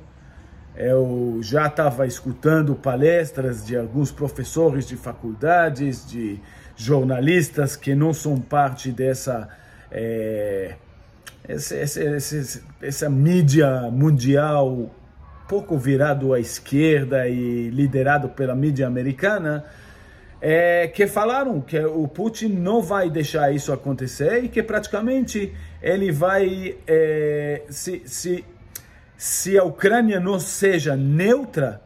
eu 0.77 1.39
já 1.41 1.67
estava 1.67 2.05
escutando 2.05 2.75
palestras 2.75 3.65
de 3.65 3.75
alguns 3.75 4.11
professores 4.11 4.87
de 4.87 4.95
faculdades, 4.95 6.07
de 6.07 6.39
jornalistas 6.75 7.75
que 7.75 7.95
não 7.95 8.13
são 8.13 8.39
parte 8.39 8.91
dessa 8.91 9.49
é, 9.91 10.75
essa, 11.47 11.75
essa, 11.75 12.61
essa, 12.81 13.09
mídia 13.09 13.89
mundial 13.89 14.91
pouco 15.47 15.77
virado 15.77 16.33
à 16.33 16.39
esquerda 16.39 17.27
e 17.27 17.69
liderado 17.69 18.29
pela 18.29 18.53
mídia 18.53 18.85
americana, 18.85 19.65
é, 20.41 20.87
que 20.87 21.07
falaram 21.07 21.61
que 21.61 21.79
o 21.79 22.07
Putin 22.07 22.49
não 22.49 22.81
vai 22.81 23.09
deixar 23.09 23.51
isso 23.51 23.71
acontecer 23.71 24.43
e 24.43 24.49
que 24.49 24.61
praticamente 24.61 25.53
ele 25.81 26.11
vai 26.11 26.75
é, 26.85 27.63
se, 27.69 28.03
se 28.05 28.45
se 29.17 29.57
a 29.57 29.63
Ucrânia 29.63 30.19
não 30.19 30.39
seja 30.39 30.95
neutra, 30.95 31.81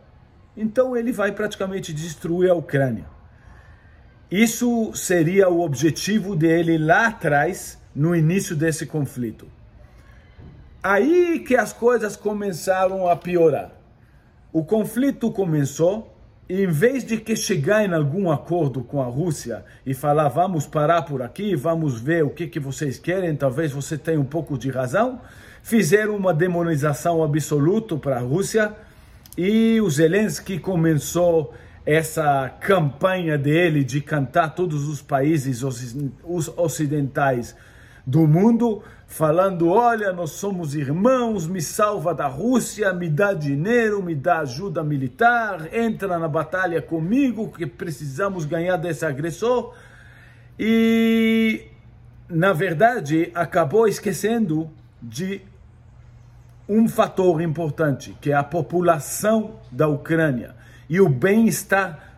então 0.55 0.97
ele 0.97 1.13
vai 1.13 1.31
praticamente 1.31 1.93
destruir 1.93 2.51
a 2.51 2.53
Ucrânia. 2.53 3.05
Isso 4.29 4.93
seria 4.93 5.49
o 5.49 5.61
objetivo 5.61 6.35
dele 6.35 6.77
lá 6.77 7.07
atrás, 7.07 7.79
no 7.95 8.15
início 8.15 8.55
desse 8.55 8.85
conflito. 8.85 9.47
Aí 10.83 11.39
que 11.39 11.55
as 11.55 11.71
coisas 11.71 12.15
começaram 12.15 13.07
a 13.07 13.15
piorar. 13.15 13.71
O 14.51 14.63
conflito 14.63 15.31
começou 15.31 16.11
e 16.49 16.63
em 16.63 16.67
vez 16.67 17.05
de 17.05 17.17
que 17.17 17.35
chegar 17.35 17.85
em 17.85 17.93
algum 17.93 18.29
acordo 18.29 18.83
com 18.83 19.01
a 19.01 19.05
Rússia 19.05 19.63
e 19.85 19.93
falar 19.93 20.27
vamos 20.27 20.67
parar 20.67 21.03
por 21.03 21.21
aqui, 21.21 21.55
vamos 21.55 22.01
ver 22.01 22.25
o 22.25 22.29
que, 22.29 22.47
que 22.47 22.59
vocês 22.59 22.99
querem, 22.99 23.35
talvez 23.35 23.71
você 23.71 23.97
tenha 23.97 24.19
um 24.19 24.25
pouco 24.25 24.57
de 24.57 24.69
razão, 24.69 25.21
fizeram 25.63 26.15
uma 26.15 26.33
demonização 26.33 27.23
absoluta 27.23 27.95
para 27.97 28.17
a 28.17 28.21
Rússia 28.21 28.73
e 29.37 29.79
o 29.81 29.89
Zelensky 29.89 30.59
começou 30.59 31.53
essa 31.85 32.49
campanha 32.59 33.37
dele 33.37 33.83
de 33.83 34.01
cantar 34.01 34.53
todos 34.53 34.87
os 34.87 35.01
países 35.01 35.63
ocidentais 36.57 37.55
do 38.05 38.27
mundo, 38.27 38.83
falando: 39.07 39.69
Olha, 39.69 40.11
nós 40.11 40.31
somos 40.31 40.75
irmãos, 40.75 41.47
me 41.47 41.61
salva 41.61 42.13
da 42.13 42.27
Rússia, 42.27 42.93
me 42.93 43.09
dá 43.09 43.33
dinheiro, 43.33 44.03
me 44.03 44.13
dá 44.13 44.39
ajuda 44.39 44.83
militar, 44.83 45.73
entra 45.73 46.19
na 46.19 46.27
batalha 46.27 46.81
comigo, 46.81 47.51
que 47.51 47.65
precisamos 47.65 48.45
ganhar 48.45 48.77
desse 48.77 49.05
agressor. 49.05 49.73
E, 50.59 51.65
na 52.29 52.53
verdade, 52.53 53.31
acabou 53.33 53.87
esquecendo 53.87 54.69
de 55.01 55.41
um 56.67 56.87
fator 56.87 57.41
importante, 57.41 58.15
que 58.21 58.31
é 58.31 58.35
a 58.35 58.43
população 58.43 59.59
da 59.71 59.87
Ucrânia 59.87 60.55
e 60.89 60.99
o 60.99 61.09
bem-estar 61.09 62.17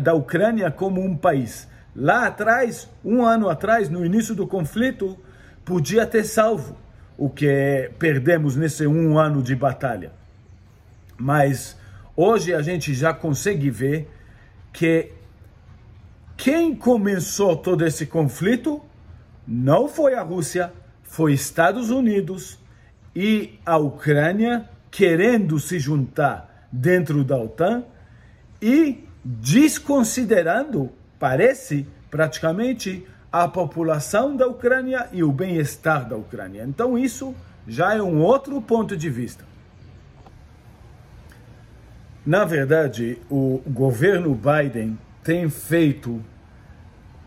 da 0.00 0.14
Ucrânia 0.14 0.70
como 0.70 1.02
um 1.02 1.16
país. 1.16 1.68
Lá 1.94 2.26
atrás, 2.26 2.88
um 3.04 3.24
ano 3.24 3.48
atrás, 3.48 3.88
no 3.88 4.04
início 4.04 4.34
do 4.34 4.46
conflito, 4.46 5.16
podia 5.64 6.06
ter 6.06 6.24
salvo 6.24 6.76
o 7.16 7.30
que 7.30 7.90
perdemos 7.98 8.56
nesse 8.56 8.86
um 8.86 9.18
ano 9.18 9.42
de 9.42 9.54
batalha. 9.54 10.12
Mas 11.18 11.76
hoje 12.14 12.54
a 12.54 12.60
gente 12.60 12.92
já 12.92 13.12
consegue 13.14 13.70
ver 13.70 14.10
que 14.72 15.10
quem 16.36 16.74
começou 16.74 17.56
todo 17.56 17.84
esse 17.86 18.06
conflito 18.06 18.82
não 19.46 19.88
foi 19.88 20.14
a 20.14 20.22
Rússia, 20.22 20.72
foi 21.02 21.32
Estados 21.32 21.88
Unidos, 21.88 22.58
e 23.16 23.58
a 23.64 23.78
Ucrânia 23.78 24.68
querendo 24.90 25.58
se 25.58 25.78
juntar 25.78 26.68
dentro 26.70 27.24
da 27.24 27.38
OTAN 27.38 27.82
e 28.60 29.08
desconsiderando, 29.24 30.92
parece, 31.18 31.88
praticamente 32.10 33.06
a 33.32 33.48
população 33.48 34.36
da 34.36 34.46
Ucrânia 34.46 35.08
e 35.12 35.24
o 35.24 35.32
bem-estar 35.32 36.06
da 36.06 36.14
Ucrânia. 36.14 36.62
Então 36.64 36.98
isso 36.98 37.34
já 37.66 37.94
é 37.94 38.02
um 38.02 38.20
outro 38.20 38.60
ponto 38.60 38.94
de 38.94 39.08
vista. 39.08 39.44
Na 42.24 42.44
verdade, 42.44 43.18
o 43.30 43.62
governo 43.66 44.34
Biden 44.34 44.98
tem 45.24 45.48
feito 45.48 46.22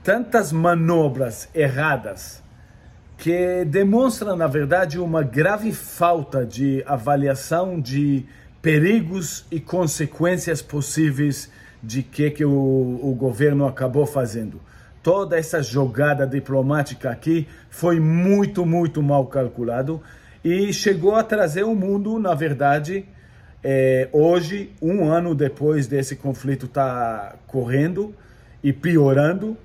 tantas 0.03 0.51
manobras 0.51 1.49
erradas 1.53 2.43
que 3.19 3.65
demonstra, 3.65 4.33
na 4.33 4.47
verdade, 4.47 4.97
uma 4.97 5.21
grave 5.21 5.73
falta 5.73 6.45
de 6.45 6.81
avaliação 6.87 7.77
de 7.77 8.25
perigos 8.61 9.45
e 9.51 9.59
consequências 9.59 10.61
possíveis 10.61 11.51
de 11.83 12.01
que, 12.01 12.31
que 12.31 12.45
o, 12.45 12.99
o 13.03 13.13
governo 13.13 13.67
acabou 13.67 14.05
fazendo. 14.05 14.61
Toda 15.03 15.37
essa 15.37 15.61
jogada 15.61 16.25
diplomática 16.25 17.09
aqui 17.09 17.45
foi 17.69 17.99
muito, 17.99 18.65
muito 18.65 19.03
mal 19.03 19.27
calculado 19.27 20.01
e 20.41 20.71
chegou 20.71 21.15
a 21.15 21.23
trazer 21.23 21.63
o 21.63 21.75
mundo, 21.75 22.17
na 22.19 22.33
verdade, 22.33 23.05
é, 23.61 24.07
hoje, 24.13 24.71
um 24.81 25.11
ano 25.11 25.35
depois 25.35 25.87
desse 25.87 26.15
conflito 26.15 26.69
tá 26.69 27.35
correndo 27.47 28.15
e 28.63 28.71
piorando, 28.71 29.57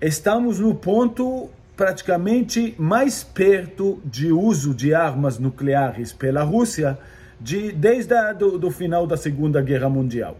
estamos 0.00 0.58
no 0.58 0.74
ponto 0.74 1.50
praticamente 1.80 2.74
mais 2.78 3.24
perto 3.24 4.02
de 4.04 4.30
uso 4.30 4.74
de 4.74 4.92
armas 4.92 5.38
nucleares 5.38 6.12
pela 6.12 6.42
Rússia 6.42 6.98
de, 7.40 7.72
desde 7.72 8.12
o 8.12 8.34
do, 8.34 8.58
do 8.58 8.70
final 8.70 9.06
da 9.06 9.16
Segunda 9.16 9.62
Guerra 9.62 9.88
Mundial. 9.88 10.36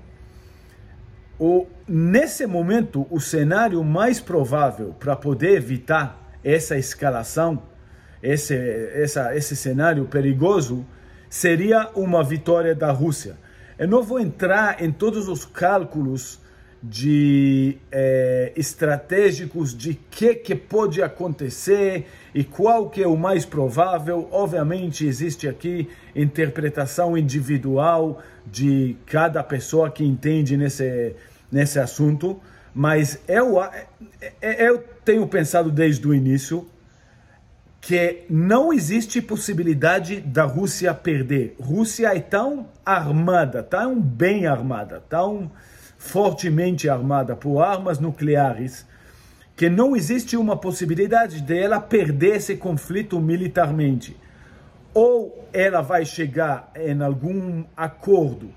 O, 1.39 1.67
nesse 1.89 2.47
momento, 2.47 3.07
o 3.11 3.19
cenário 3.19 3.83
mais 3.83 4.21
provável 4.21 4.95
para 5.01 5.17
poder 5.17 5.57
evitar 5.57 6.31
essa 6.45 6.77
escalação, 6.77 7.63
esse, 8.23 8.55
essa, 8.55 9.35
esse 9.35 9.57
cenário 9.57 10.05
perigoso, 10.05 10.85
seria 11.31 11.89
uma 11.95 12.23
vitória 12.23 12.75
da 12.75 12.93
Rússia. 12.93 13.35
Eu 13.79 13.89
não 13.89 14.03
vou 14.03 14.21
entrar 14.21 14.83
em 14.83 14.93
todos 14.93 15.27
os 15.27 15.47
cálculos 15.47 16.39
de 16.83 17.77
é, 17.93 18.53
estratégicos 18.57 19.77
de 19.77 19.95
que 19.95 20.35
que 20.35 20.55
pode 20.55 21.03
acontecer 21.03 22.07
e 22.35 22.43
qual 22.43 22.89
que 22.89 23.03
é 23.03 23.07
o 23.07 23.17
mais 23.17 23.45
provável. 23.45 24.29
Obviamente 24.33 25.07
existe 25.07 25.47
aqui 25.47 25.91
interpretação 26.17 27.19
individual 27.19 28.23
de 28.47 28.97
cada 29.05 29.43
pessoa 29.43 29.91
que 29.91 30.05
entende 30.05 30.57
nesse 30.57 31.15
nesse 31.53 31.79
assunto, 31.79 32.41
mas 32.75 33.19
eu 33.29 33.63
é, 33.63 33.87
é, 34.41 34.69
eu 34.69 34.83
tenho 35.05 35.27
pensado 35.27 35.71
desde 35.71 36.07
o 36.07 36.15
início 36.15 36.67
que 37.81 38.25
não 38.29 38.73
existe 38.73 39.23
possibilidade 39.23 40.21
da 40.21 40.45
Rússia 40.45 40.93
perder. 40.93 41.57
Rússia 41.59 42.15
é 42.15 42.21
tão 42.21 42.69
armada, 42.85 43.63
tão 43.63 44.01
bem 44.01 44.47
armada, 44.47 45.03
tão 45.09 45.51
fortemente 46.01 46.89
armada 46.89 47.37
por 47.37 47.61
armas 47.61 48.01
nucleares, 48.01 48.87
que 49.55 49.69
não 49.69 49.95
existe 49.95 50.35
uma 50.35 50.57
possibilidade 50.57 51.43
de 51.43 51.59
ela 51.59 51.79
perder 51.79 52.37
esse 52.37 52.57
conflito 52.57 53.21
militarmente. 53.21 54.17
Ou 54.95 55.47
ela 55.53 55.83
vai 55.83 56.07
chegar 56.07 56.73
em 56.75 57.03
algum 57.03 57.65
acordo 57.77 58.51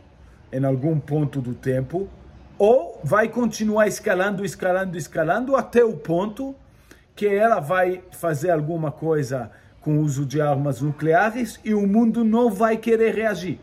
em 0.53 0.63
algum 0.63 0.97
ponto 0.97 1.41
do 1.41 1.53
tempo, 1.53 2.07
ou 2.57 3.01
vai 3.03 3.27
continuar 3.27 3.87
escalando, 3.87 4.45
escalando, 4.45 4.97
escalando 4.97 5.55
até 5.55 5.83
o 5.83 5.97
ponto 5.97 6.55
que 7.15 7.27
ela 7.27 7.59
vai 7.59 8.03
fazer 8.11 8.51
alguma 8.51 8.89
coisa 8.89 9.51
com 9.81 9.97
o 9.97 10.01
uso 10.01 10.25
de 10.25 10.39
armas 10.39 10.79
nucleares 10.79 11.59
e 11.65 11.73
o 11.73 11.85
mundo 11.85 12.23
não 12.23 12.49
vai 12.49 12.77
querer 12.77 13.15
reagir. 13.15 13.59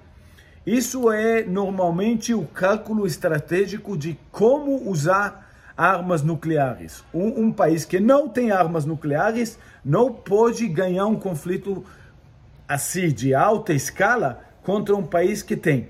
Isso 0.70 1.10
é 1.10 1.42
normalmente 1.42 2.32
o 2.32 2.44
cálculo 2.44 3.04
estratégico 3.04 3.98
de 3.98 4.16
como 4.30 4.88
usar 4.88 5.50
armas 5.76 6.22
nucleares. 6.22 7.02
Um, 7.12 7.46
um, 7.46 7.52
país 7.52 7.84
que 7.84 7.98
não 7.98 8.28
tem 8.28 8.52
armas 8.52 8.84
nucleares 8.84 9.58
não 9.84 10.12
pode 10.12 10.68
ganhar 10.68 11.06
um 11.06 11.16
conflito 11.16 11.84
assim 12.68 13.08
de 13.08 13.34
alta 13.34 13.72
escala 13.72 14.44
contra 14.62 14.94
um 14.94 15.02
país 15.02 15.42
que 15.42 15.56
tem. 15.56 15.88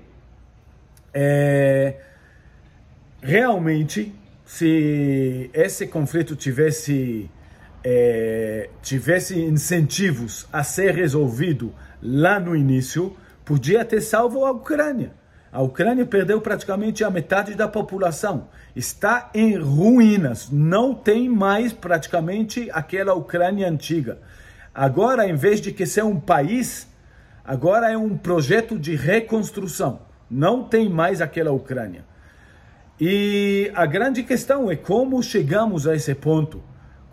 É, 1.13 1.97
realmente, 3.21 4.11
se 4.43 5.51
esse 5.53 5.85
conflito 5.85 6.35
tivesse 6.35 7.29
é, 7.83 8.67
tivesse 8.81 9.39
incentivos 9.39 10.47
a 10.51 10.63
ser 10.63 10.95
resolvido 10.95 11.71
lá 12.01 12.39
no 12.39 12.55
início, 12.55 13.15
podia 13.51 13.83
ter 13.83 13.99
salvo 13.99 14.45
a 14.45 14.51
Ucrânia. 14.51 15.11
A 15.51 15.61
Ucrânia 15.61 16.05
perdeu 16.05 16.39
praticamente 16.39 17.03
a 17.03 17.09
metade 17.09 17.53
da 17.53 17.67
população. 17.67 18.47
Está 18.73 19.29
em 19.33 19.57
ruínas. 19.57 20.49
Não 20.49 20.95
tem 20.95 21.27
mais 21.27 21.73
praticamente 21.73 22.69
aquela 22.71 23.13
Ucrânia 23.13 23.67
antiga. 23.67 24.19
Agora, 24.73 25.27
em 25.27 25.35
vez 25.35 25.59
de 25.59 25.73
que 25.73 25.85
ser 25.85 26.05
um 26.05 26.17
país, 26.17 26.87
agora 27.43 27.91
é 27.91 27.97
um 27.97 28.17
projeto 28.17 28.79
de 28.79 28.95
reconstrução. 28.95 30.03
Não 30.29 30.63
tem 30.63 30.87
mais 30.87 31.19
aquela 31.19 31.51
Ucrânia. 31.51 32.05
E 32.97 33.69
a 33.75 33.85
grande 33.85 34.23
questão 34.23 34.71
é 34.71 34.77
como 34.77 35.21
chegamos 35.21 35.85
a 35.85 35.93
esse 35.93 36.15
ponto. 36.15 36.63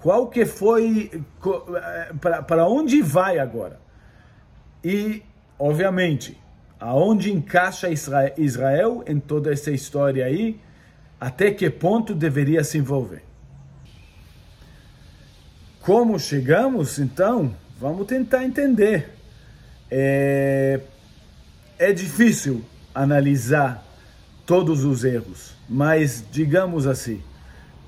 Qual 0.01 0.29
que 0.29 0.47
foi, 0.47 1.11
eh, 1.45 2.13
para 2.47 2.69
onde 2.69 3.03
vai 3.03 3.41
agora? 3.41 3.81
E 4.85 5.25
obviamente, 5.59 6.39
aonde 6.79 7.33
encaixa 7.33 7.89
Israel 8.37 9.03
em 9.07 9.19
toda 9.19 9.53
essa 9.53 9.71
história 9.71 10.25
aí, 10.25 10.61
até 11.21 11.51
que 11.51 11.69
ponto 11.69 12.15
deveria 12.15 12.63
se 12.63 12.79
envolver. 12.79 13.23
Como 15.81 16.19
chegamos, 16.19 16.99
então, 16.99 17.55
vamos 17.81 18.07
tentar 18.07 18.45
entender. 18.45 19.11
É, 19.91 20.81
é 21.79 21.93
difícil 21.93 22.65
analisar 22.95 23.85
todos 24.45 24.85
os 24.85 25.05
erros, 25.05 25.55
mas 25.69 26.25
digamos 26.31 26.87
assim, 26.87 27.23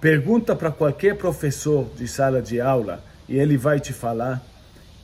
pergunta 0.00 0.56
para 0.56 0.70
qualquer 0.70 1.16
professor 1.16 1.90
de 1.96 2.08
sala 2.08 2.40
de 2.40 2.60
aula 2.60 3.04
e 3.28 3.36
ele 3.36 3.56
vai 3.56 3.78
te 3.78 3.92
falar 3.92 4.42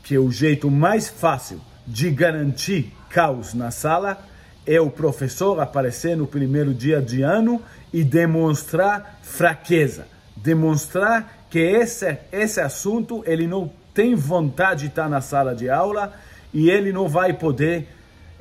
que 0.02 0.16
o 0.18 0.30
jeito 0.30 0.70
mais 0.70 1.08
fácil 1.08 1.60
de 1.86 2.10
garantir 2.10 2.92
caos 3.08 3.54
na 3.54 3.70
sala 3.70 4.18
é 4.66 4.80
o 4.80 4.90
professor 4.90 5.60
aparecer 5.60 6.16
no 6.16 6.26
primeiro 6.26 6.74
dia 6.74 7.00
de 7.00 7.22
ano 7.22 7.62
e 7.92 8.02
demonstrar 8.02 9.20
fraqueza, 9.22 10.06
demonstrar 10.36 11.46
que 11.48 11.60
esse, 11.60 12.18
esse 12.32 12.60
assunto 12.60 13.22
ele 13.26 13.46
não 13.46 13.70
tem 13.94 14.14
vontade 14.14 14.82
de 14.82 14.86
estar 14.88 15.08
na 15.08 15.20
sala 15.20 15.54
de 15.54 15.70
aula 15.70 16.12
e 16.52 16.68
ele 16.68 16.92
não 16.92 17.08
vai 17.08 17.32
poder 17.32 17.88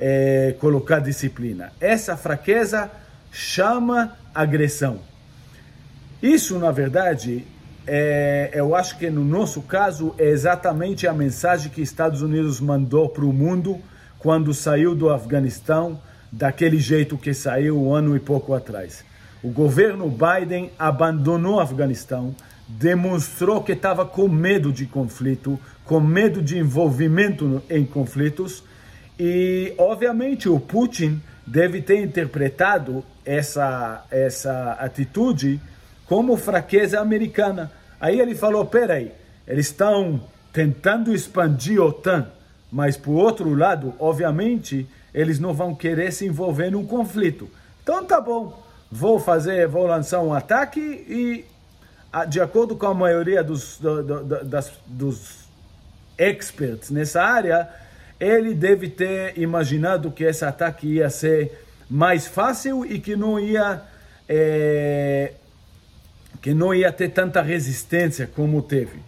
é, 0.00 0.54
colocar 0.58 0.98
disciplina. 0.98 1.72
Essa 1.80 2.16
fraqueza 2.16 2.90
chama 3.30 4.16
agressão. 4.34 5.00
Isso, 6.22 6.58
na 6.58 6.70
verdade, 6.70 7.46
é, 7.86 8.50
eu 8.52 8.74
acho 8.74 8.98
que 8.98 9.08
no 9.08 9.24
nosso 9.24 9.62
caso 9.62 10.14
é 10.18 10.28
exatamente 10.28 11.06
a 11.06 11.12
mensagem 11.12 11.70
que 11.70 11.80
Estados 11.80 12.20
Unidos 12.20 12.60
mandou 12.60 13.08
para 13.08 13.24
o 13.24 13.32
mundo 13.32 13.78
quando 14.18 14.52
saiu 14.52 14.94
do 14.94 15.10
Afeganistão 15.10 16.00
daquele 16.32 16.78
jeito 16.78 17.16
que 17.16 17.32
saiu 17.32 17.80
um 17.80 17.94
ano 17.94 18.16
e 18.16 18.20
pouco 18.20 18.54
atrás. 18.54 19.04
O 19.42 19.48
governo 19.48 20.10
Biden 20.10 20.72
abandonou 20.78 21.56
o 21.56 21.60
Afeganistão, 21.60 22.34
demonstrou 22.66 23.62
que 23.62 23.72
estava 23.72 24.04
com 24.04 24.28
medo 24.28 24.72
de 24.72 24.86
conflito, 24.86 25.58
com 25.84 26.00
medo 26.00 26.42
de 26.42 26.58
envolvimento 26.58 27.62
em 27.70 27.84
conflitos 27.84 28.64
e, 29.18 29.72
obviamente, 29.78 30.48
o 30.48 30.58
Putin 30.58 31.22
deve 31.46 31.80
ter 31.80 32.02
interpretado 32.02 33.04
essa, 33.24 34.04
essa 34.10 34.72
atitude 34.72 35.60
como 36.08 36.36
fraqueza 36.36 37.00
americana. 37.00 37.70
Aí 38.00 38.20
ele 38.20 38.34
falou: 38.34 38.64
peraí, 38.64 39.12
eles 39.46 39.66
estão 39.66 40.20
tentando 40.52 41.14
expandir 41.14 41.80
a 41.80 41.84
OTAN, 41.84 42.26
mas 42.70 42.96
por 42.96 43.12
outro 43.12 43.54
lado, 43.54 43.94
obviamente, 43.98 44.88
eles 45.12 45.38
não 45.38 45.52
vão 45.52 45.74
querer 45.74 46.12
se 46.12 46.26
envolver 46.26 46.70
num 46.70 46.86
conflito. 46.86 47.48
Então 47.82 48.04
tá 48.04 48.20
bom, 48.20 48.62
vou 48.90 49.18
fazer, 49.18 49.66
vou 49.68 49.86
lançar 49.86 50.20
um 50.20 50.32
ataque 50.32 50.80
e, 50.80 51.44
de 52.28 52.40
acordo 52.40 52.76
com 52.76 52.86
a 52.86 52.94
maioria 52.94 53.42
dos, 53.42 53.78
do, 53.78 54.02
do, 54.02 54.44
das, 54.44 54.72
dos 54.86 55.46
experts 56.18 56.90
nessa 56.90 57.22
área, 57.22 57.68
ele 58.18 58.54
deve 58.54 58.88
ter 58.88 59.38
imaginado 59.38 60.10
que 60.10 60.24
esse 60.24 60.44
ataque 60.44 60.86
ia 60.86 61.10
ser 61.10 61.64
mais 61.88 62.26
fácil 62.26 62.84
e 62.84 62.98
que 62.98 63.14
não 63.14 63.38
ia 63.38 63.82
é, 64.28 65.32
que 66.46 66.54
não 66.54 66.72
ia 66.72 66.92
ter 66.92 67.08
tanta 67.08 67.42
resistência 67.42 68.24
como 68.24 68.62
teve. 68.62 69.00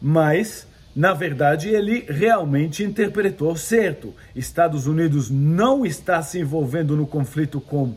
Mas, 0.00 0.66
na 0.96 1.12
verdade, 1.12 1.68
ele 1.68 2.06
realmente 2.08 2.82
interpretou 2.82 3.54
certo. 3.54 4.14
Estados 4.34 4.86
Unidos 4.86 5.28
não 5.28 5.84
está 5.84 6.22
se 6.22 6.38
envolvendo 6.38 6.96
no 6.96 7.06
conflito 7.06 7.60
com, 7.60 7.94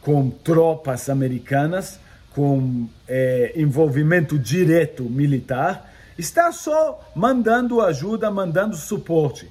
com 0.00 0.30
tropas 0.30 1.10
americanas, 1.10 1.98
com 2.30 2.86
é, 3.08 3.52
envolvimento 3.56 4.38
direto 4.38 5.02
militar, 5.02 5.92
está 6.16 6.52
só 6.52 7.04
mandando 7.16 7.80
ajuda, 7.80 8.30
mandando 8.30 8.76
suporte. 8.76 9.50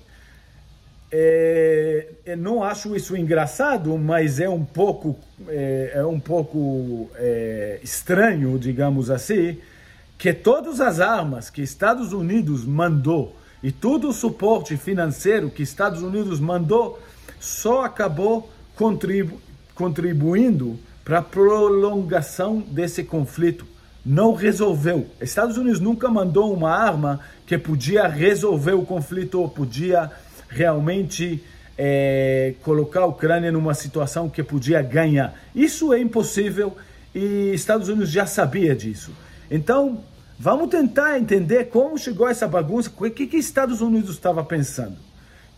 É, 1.11 2.07
eu 2.25 2.37
não 2.37 2.63
acho 2.63 2.95
isso 2.95 3.15
engraçado, 3.15 3.97
mas 3.97 4.39
é 4.39 4.49
um 4.49 4.65
pouco, 4.65 5.17
é, 5.47 5.91
é 5.95 6.05
um 6.05 6.19
pouco 6.19 7.09
é, 7.15 7.79
estranho, 7.83 8.57
digamos 8.57 9.09
assim, 9.09 9.57
que 10.17 10.33
todas 10.33 10.81
as 10.81 10.99
armas 10.99 11.49
que 11.49 11.61
Estados 11.61 12.11
Unidos 12.11 12.65
mandou 12.65 13.35
e 13.61 13.71
todo 13.71 14.09
o 14.09 14.13
suporte 14.13 14.77
financeiro 14.77 15.49
que 15.49 15.63
Estados 15.63 16.01
Unidos 16.01 16.39
mandou 16.39 16.99
só 17.39 17.83
acabou 17.83 18.49
contribu 18.75 19.39
contribuindo 19.73 20.79
para 21.03 21.19
a 21.19 21.21
prolongação 21.21 22.59
desse 22.59 23.03
conflito. 23.03 23.65
Não 24.05 24.33
resolveu. 24.33 25.07
Estados 25.19 25.57
Unidos 25.57 25.79
nunca 25.79 26.09
mandou 26.09 26.53
uma 26.53 26.71
arma 26.71 27.19
que 27.45 27.57
podia 27.57 28.07
resolver 28.07 28.73
o 28.73 28.85
conflito 28.85 29.39
ou 29.39 29.49
podia 29.49 30.11
realmente 30.55 31.43
é, 31.77 32.53
colocar 32.63 33.01
a 33.01 33.05
Ucrânia 33.05 33.51
numa 33.51 33.73
situação 33.73 34.29
que 34.29 34.41
podia 34.41 34.81
ganhar. 34.81 35.37
Isso 35.53 35.93
é 35.93 35.99
impossível 35.99 36.75
e 37.13 37.51
Estados 37.53 37.89
Unidos 37.89 38.09
já 38.09 38.25
sabia 38.25 38.73
disso. 38.73 39.11
Então, 39.51 40.01
vamos 40.39 40.69
tentar 40.69 41.19
entender 41.19 41.65
como 41.65 41.97
chegou 41.97 42.27
essa 42.27 42.47
bagunça, 42.47 42.89
o 42.89 43.11
que, 43.11 43.27
que 43.27 43.37
Estados 43.37 43.81
Unidos 43.81 44.11
estava 44.11 44.43
pensando. 44.43 44.95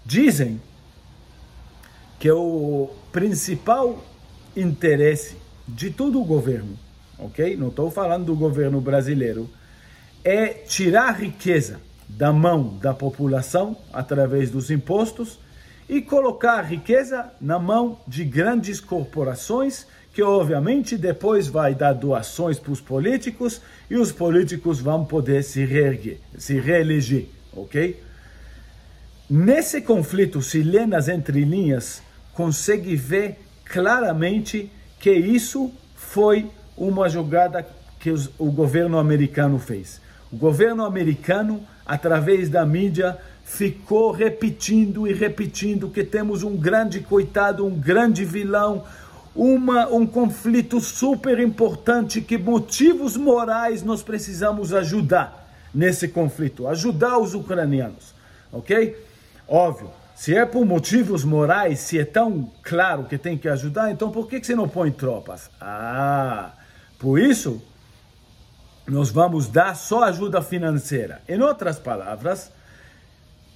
Dizem 0.04 0.60
que 2.20 2.32
o 2.32 2.90
principal 3.12 4.04
interesse 4.56 5.36
de 5.68 5.92
todo 5.92 6.20
o 6.20 6.26
governo, 6.26 6.76
ok? 7.20 7.56
Não 7.56 7.68
estou 7.68 7.92
falando 7.92 8.26
do 8.26 8.36
governo 8.36 8.82
brasileiro, 8.82 9.48
é 10.24 10.48
tirar 10.48 11.12
riqueza 11.12 11.80
da 12.08 12.32
mão 12.32 12.78
da 12.82 12.94
população 12.94 13.78
através 13.92 14.50
dos 14.50 14.72
impostos 14.72 15.40
e 15.90 16.02
colocar 16.02 16.60
a 16.60 16.62
riqueza 16.62 17.32
na 17.40 17.60
mão 17.60 18.00
de 18.08 18.24
grandes 18.24 18.80
corporações 18.80 19.86
que 20.14 20.24
obviamente 20.24 20.98
depois 20.98 21.48
vai 21.48 21.76
dar 21.76 21.94
doações 21.94 22.58
para 22.58 22.72
os 22.72 22.82
políticos 22.82 23.62
e 23.88 23.96
os 23.96 24.12
políticos 24.12 24.80
vão 24.80 25.06
poder 25.06 25.44
se 25.44 25.64
reerguer, 25.64 26.18
se 26.36 26.60
reeleger, 26.60 27.28
ok? 27.54 28.02
Nesse 29.30 29.82
conflito, 29.82 30.42
se 30.42 30.64
lê 30.64 30.88
nas 30.88 31.08
entrelinhas, 31.08 32.02
consegue 32.34 32.96
ver 32.96 33.38
claramente 33.66 34.72
que 35.00 35.12
isso 35.12 35.72
foi 35.96 36.50
uma 36.76 37.08
jogada 37.10 37.68
que 38.00 38.10
os, 38.10 38.30
o 38.40 38.52
governo 38.52 38.98
americano 38.98 39.60
fez. 39.60 40.02
O 40.32 40.36
governo 40.36 40.86
americano, 40.86 41.62
através 41.86 42.50
da 42.50 42.66
mídia, 42.66 43.18
ficou 43.44 44.12
repetindo 44.12 45.08
e 45.08 45.14
repetindo 45.14 45.90
que 45.90 46.04
temos 46.04 46.44
um 46.44 46.58
grande 46.58 47.00
coitado, 47.00 47.66
um 47.66 47.80
grande 47.80 48.26
vilão, 48.26 48.84
uma, 49.34 49.88
um 49.88 50.06
conflito 50.06 50.82
super 50.82 51.40
importante, 51.40 52.22
que 52.22 52.38
motivos 52.38 53.16
morais 53.16 53.84
nós 53.84 54.04
precisamos 54.04 54.74
ajudar 54.74 55.48
nesse 55.74 56.08
conflito, 56.08 56.68
ajudar 56.68 57.20
os 57.20 57.34
ucranianos, 57.34 58.14
ok? 58.52 58.98
Óbvio, 59.48 59.92
se 60.16 60.36
é 60.36 60.46
por 60.46 60.66
motivos 60.66 61.24
morais, 61.24 61.80
se 61.80 62.00
é 62.00 62.04
tão 62.04 62.52
claro 62.64 63.04
que 63.06 63.18
tem 63.18 63.38
que 63.38 63.48
ajudar, 63.48 63.92
então 63.92 64.10
por 64.10 64.28
que, 64.28 64.40
que 64.40 64.48
você 64.48 64.56
não 64.56 64.68
põe 64.68 64.92
tropas? 64.92 65.50
Ah, 65.62 66.52
por 67.00 67.20
isso 67.20 67.62
nós 68.88 69.10
vamos 69.10 69.48
dar 69.48 69.76
só 69.76 70.04
ajuda 70.04 70.42
financeira. 70.42 71.22
Em 71.28 71.42
outras 71.42 71.78
palavras, 71.78 72.50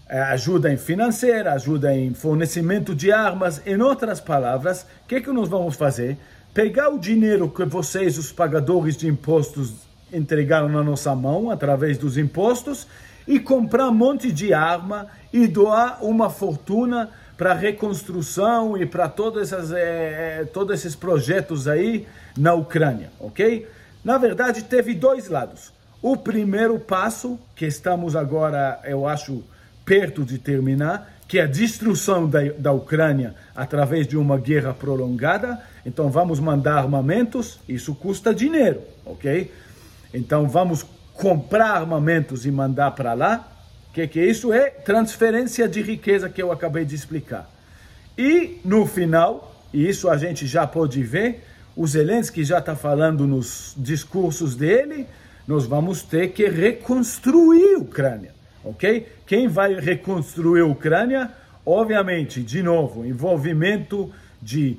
é, 0.09 0.19
ajuda 0.19 0.71
em 0.71 0.75
financeira, 0.77 1.53
ajuda 1.53 1.95
em 1.95 2.13
fornecimento 2.13 2.93
de 2.93 3.13
armas. 3.13 3.61
Em 3.65 3.81
outras 3.81 4.19
palavras, 4.19 4.85
o 5.05 5.07
que, 5.07 5.21
que 5.21 5.31
nós 5.31 5.47
vamos 5.47 5.75
fazer? 5.75 6.17
Pegar 6.53 6.89
o 6.89 6.99
dinheiro 6.99 7.49
que 7.49 7.63
vocês, 7.63 8.17
os 8.17 8.29
pagadores 8.29 8.97
de 8.97 9.07
impostos, 9.07 9.73
entregaram 10.11 10.67
na 10.67 10.83
nossa 10.83 11.15
mão 11.15 11.49
através 11.49 11.97
dos 11.97 12.17
impostos 12.17 12.85
e 13.25 13.39
comprar 13.39 13.87
um 13.87 13.93
monte 13.93 14.29
de 14.33 14.53
arma 14.53 15.07
e 15.31 15.47
doar 15.47 16.03
uma 16.03 16.29
fortuna 16.29 17.09
para 17.37 17.53
reconstrução 17.53 18.77
e 18.77 18.85
para 18.85 19.07
todos, 19.07 19.53
é, 19.71 20.45
todos 20.51 20.77
esses 20.77 20.93
projetos 20.93 21.69
aí 21.69 22.05
na 22.37 22.53
Ucrânia, 22.53 23.09
ok? 23.17 23.65
Na 24.03 24.17
verdade, 24.17 24.63
teve 24.63 24.93
dois 24.93 25.27
lados. 25.27 25.71
O 26.01 26.17
primeiro 26.17 26.79
passo, 26.79 27.39
que 27.55 27.65
estamos 27.65 28.15
agora, 28.15 28.79
eu 28.83 29.07
acho, 29.07 29.43
perto 29.85 30.23
de 30.25 30.39
terminar, 30.39 31.13
que 31.27 31.39
é 31.39 31.43
a 31.43 31.47
destruição 31.47 32.27
da, 32.27 32.41
da 32.57 32.71
Ucrânia 32.71 33.35
através 33.55 34.07
de 34.07 34.17
uma 34.17 34.37
guerra 34.37 34.73
prolongada. 34.73 35.61
Então, 35.85 36.09
vamos 36.09 36.39
mandar 36.39 36.77
armamentos, 36.77 37.59
isso 37.69 37.93
custa 37.93 38.33
dinheiro, 38.33 38.81
ok? 39.05 39.51
Então, 40.13 40.49
vamos 40.49 40.85
comprar 41.13 41.71
armamentos 41.71 42.45
e 42.45 42.51
mandar 42.51 42.91
para 42.91 43.13
lá. 43.13 43.47
O 43.89 43.93
que, 43.93 44.07
que 44.07 44.19
é 44.19 44.25
isso? 44.25 44.51
É 44.51 44.69
transferência 44.69 45.67
de 45.67 45.81
riqueza 45.81 46.29
que 46.29 46.41
eu 46.41 46.51
acabei 46.51 46.83
de 46.83 46.95
explicar. 46.95 47.49
E, 48.17 48.59
no 48.65 48.85
final, 48.85 49.55
e 49.73 49.87
isso 49.87 50.09
a 50.09 50.17
gente 50.17 50.47
já 50.47 50.65
pode 50.65 51.01
ver, 51.03 51.43
o 51.75 51.87
Zelensky 51.87 52.43
já 52.43 52.59
está 52.59 52.75
falando 52.75 53.25
nos 53.25 53.73
discursos 53.77 54.55
dele, 54.55 55.07
nós 55.47 55.65
vamos 55.65 56.03
ter 56.03 56.29
que 56.29 56.47
reconstruir 56.47 57.75
a 57.75 57.79
Ucrânia, 57.79 58.31
ok? 58.63 59.07
Quem 59.25 59.47
vai 59.47 59.73
reconstruir 59.75 60.61
a 60.61 60.65
Ucrânia? 60.65 61.31
Obviamente, 61.65 62.41
de 62.41 62.61
novo, 62.61 63.05
envolvimento 63.05 64.11
de 64.41 64.77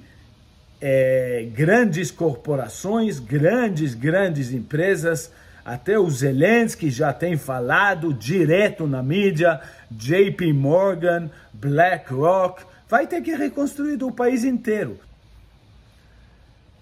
é, 0.80 1.48
grandes 1.54 2.10
corporações, 2.10 3.18
grandes, 3.18 3.94
grandes 3.94 4.52
empresas, 4.52 5.30
até 5.64 5.96
o 5.98 6.10
Zelensky 6.10 6.90
já 6.90 7.12
tem 7.12 7.36
falado 7.36 8.12
direto 8.12 8.86
na 8.86 9.02
mídia, 9.02 9.60
JP 9.90 10.52
Morgan, 10.52 11.30
BlackRock, 11.52 12.64
vai 12.88 13.06
ter 13.06 13.22
que 13.22 13.34
reconstruir 13.34 14.02
o 14.02 14.10
país 14.10 14.44
inteiro. 14.44 14.98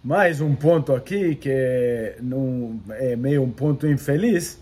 Mais 0.02 0.40
um 0.40 0.54
ponto 0.54 0.94
aqui 0.94 1.34
que 1.34 1.50
é, 1.50 2.16
é 2.92 3.16
meio 3.16 3.42
um 3.42 3.50
ponto 3.50 3.86
infeliz. 3.86 4.58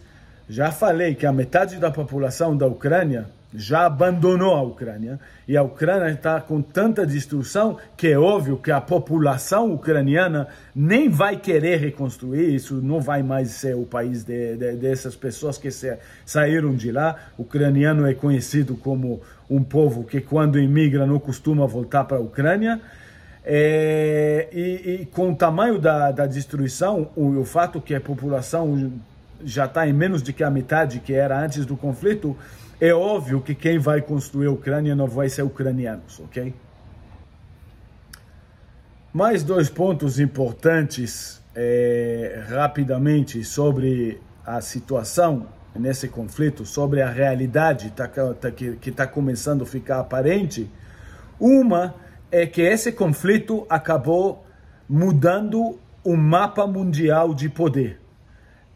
Já 0.49 0.73
falei 0.73 1.15
que 1.15 1.25
a 1.25 1.33
metade 1.33 1.77
da 1.77 1.93
população 1.93 2.57
da 2.57 2.67
Ucrânia 2.67 3.27
já 3.55 3.87
abandonou 3.87 4.57
a 4.57 4.63
Ucrânia 4.63 5.21
e 5.47 5.57
a 5.57 5.63
Ucrânia 5.63 6.11
está 6.11 6.41
com 6.41 6.61
tanta 6.61 7.07
destruição 7.07 7.79
que 7.97 8.09
é 8.09 8.19
óbvio 8.19 8.57
que 8.57 8.73
a 8.73 8.81
população 8.81 9.73
ucraniana 9.73 10.49
nem 10.75 11.09
vai 11.09 11.37
querer 11.37 11.79
reconstruir 11.79 12.53
isso, 12.53 12.75
não 12.83 13.01
vai 13.01 13.23
mais 13.23 13.51
ser 13.51 13.77
o 13.77 13.85
país 13.85 14.25
de, 14.25 14.57
de, 14.57 14.73
dessas 14.73 15.15
pessoas 15.15 15.57
que 15.57 15.71
se, 15.71 15.97
saíram 16.27 16.75
de 16.75 16.91
lá. 16.91 17.15
O 17.39 17.43
ucraniano 17.43 18.05
é 18.09 18.13
conhecido 18.13 18.75
como 18.75 19.23
um 19.49 19.63
povo 19.63 20.03
que 20.03 20.21
quando 20.21 20.59
imigra 20.59 21.07
não 21.07 21.21
costuma 21.21 21.65
voltar 21.65 22.03
para 22.05 22.17
a 22.17 22.21
Ucrânia. 22.21 22.81
É, 23.51 24.47
e, 24.53 25.01
e, 25.01 25.07
com 25.07 25.33
o 25.33 25.35
tamanho 25.35 25.79
da, 25.79 26.13
da 26.13 26.27
destruição, 26.27 27.09
o, 27.17 27.39
o 27.39 27.45
fato 27.47 27.81
que 27.81 27.95
a 27.95 28.01
população 28.01 28.93
já 29.43 29.65
está 29.65 29.89
em 29.89 29.93
menos 29.93 30.23
de 30.23 30.35
que 30.35 30.45
a 30.45 30.51
metade 30.51 31.01
que 31.01 31.15
era 31.15 31.43
antes 31.43 31.65
do 31.65 31.75
conflito, 31.75 32.37
é 32.79 32.93
óbvio 32.93 33.41
que 33.41 33.55
quem 33.55 33.79
vai 33.79 34.03
construir 34.03 34.49
a 34.49 34.51
Ucrânia 34.51 34.95
não 34.95 35.07
vai 35.07 35.31
ser 35.31 35.43
ucranianos, 35.43 36.21
ok? 36.21 36.55
Mais 39.15 39.43
dois 39.43 39.71
pontos 39.71 40.21
importantes 40.21 41.43
é, 41.57 42.45
rapidamente 42.51 43.43
sobre 43.45 44.21
a 44.45 44.61
situação 44.61 45.47
nesse 45.75 46.07
conflito, 46.07 46.67
sobre 46.67 47.01
a 47.01 47.09
realidade 47.09 47.91
tá, 47.93 48.07
tá, 48.07 48.51
que 48.51 48.91
está 48.91 49.07
começando 49.07 49.63
a 49.63 49.67
ficar 49.67 50.01
aparente. 50.01 50.71
Uma 51.41 51.95
é 52.31 52.47
que 52.47 52.63
esse 52.63 52.93
conflito 52.93 53.67
acabou 53.69 54.45
mudando 54.89 55.79
o 56.05 56.17
mapa 56.17 56.67
mundial 56.67 57.35
de 57.35 57.49
poder. 57.49 58.01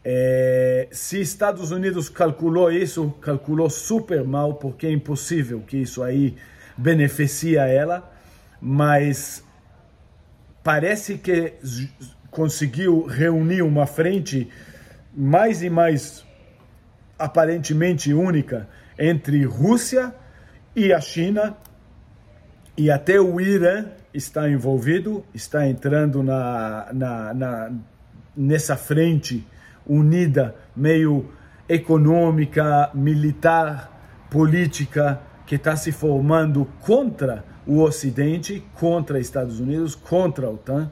É, 0.05 0.87
se 0.91 1.21
Estados 1.21 1.71
Unidos 1.71 2.09
calculou 2.09 2.71
isso, 2.71 3.11
calculou 3.21 3.69
super 3.69 4.23
mal, 4.23 4.55
porque 4.55 4.87
é 4.87 4.91
impossível 4.91 5.61
que 5.61 5.77
isso 5.77 6.03
aí 6.03 6.35
beneficia 6.77 7.65
ela, 7.65 8.11
mas 8.61 9.43
parece 10.63 11.17
que 11.17 11.53
conseguiu 12.29 13.05
reunir 13.05 13.61
uma 13.61 13.85
frente 13.85 14.49
mais 15.15 15.61
e 15.61 15.69
mais 15.69 16.25
aparentemente 17.17 18.13
única 18.13 18.67
entre 18.97 19.45
Rússia 19.45 20.13
e 20.75 20.91
a 20.91 20.99
China 20.99 21.55
e 22.77 22.89
até 22.89 23.19
o 23.19 23.39
Irã 23.39 23.85
está 24.13 24.49
envolvido, 24.49 25.23
está 25.33 25.67
entrando 25.67 26.23
na, 26.23 26.87
na, 26.91 27.33
na, 27.33 27.71
nessa 28.35 28.75
frente 28.75 29.47
unida, 29.85 30.55
meio 30.75 31.29
econômica, 31.67 32.89
militar, 32.93 34.25
política, 34.29 35.21
que 35.45 35.55
está 35.55 35.75
se 35.75 35.91
formando 35.91 36.67
contra 36.81 37.43
o 37.65 37.81
Ocidente, 37.81 38.63
contra 38.73 39.19
Estados 39.19 39.59
Unidos, 39.59 39.95
contra 39.95 40.47
a 40.47 40.49
OTAN. 40.49 40.91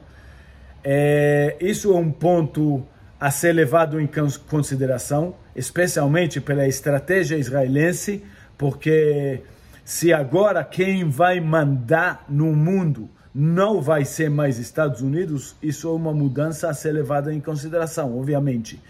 É, 0.83 1.57
isso 1.59 1.93
é 1.93 1.97
um 1.97 2.11
ponto 2.11 2.85
a 3.19 3.29
ser 3.29 3.53
levado 3.53 3.99
em 3.99 4.09
consideração, 4.49 5.35
especialmente 5.55 6.41
pela 6.41 6.67
estratégia 6.67 7.35
israelense, 7.35 8.23
porque 8.57 9.41
se 9.83 10.13
agora 10.13 10.63
quem 10.63 11.09
vai 11.09 11.39
mandar 11.39 12.25
no 12.29 12.55
mundo 12.55 13.09
não 13.33 13.81
vai 13.81 14.03
ser 14.03 14.29
mais 14.29 14.59
Estados 14.59 15.01
Unidos, 15.01 15.55
isso 15.61 15.87
é 15.87 15.91
uma 15.91 16.13
mudança 16.13 16.69
a 16.69 16.73
ser 16.73 16.91
levada 16.91 17.33
em 17.33 17.39
consideração, 17.39 18.17
obviamente. 18.17 18.81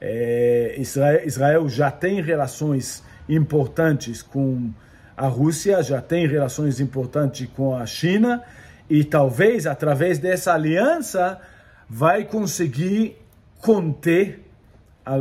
É, 0.00 0.74
Israel, 0.78 1.20
Israel, 1.24 1.68
já 1.68 1.90
tem 1.90 2.20
relações 2.20 3.02
importantes 3.28 4.22
com 4.22 4.70
A 5.16 5.28
Rússia 5.28 5.80
já 5.82 6.00
tem 6.00 6.26
relações 6.26 6.80
importantes 6.80 7.48
com 7.54 7.74
a 7.74 7.86
China 7.86 8.42
e 8.90 9.04
talvez 9.04 9.66
através 9.66 10.18
dessa 10.18 10.52
aliança 10.52 11.40
vai 11.88 12.24
conseguir 12.24 13.16
conter 13.60 14.40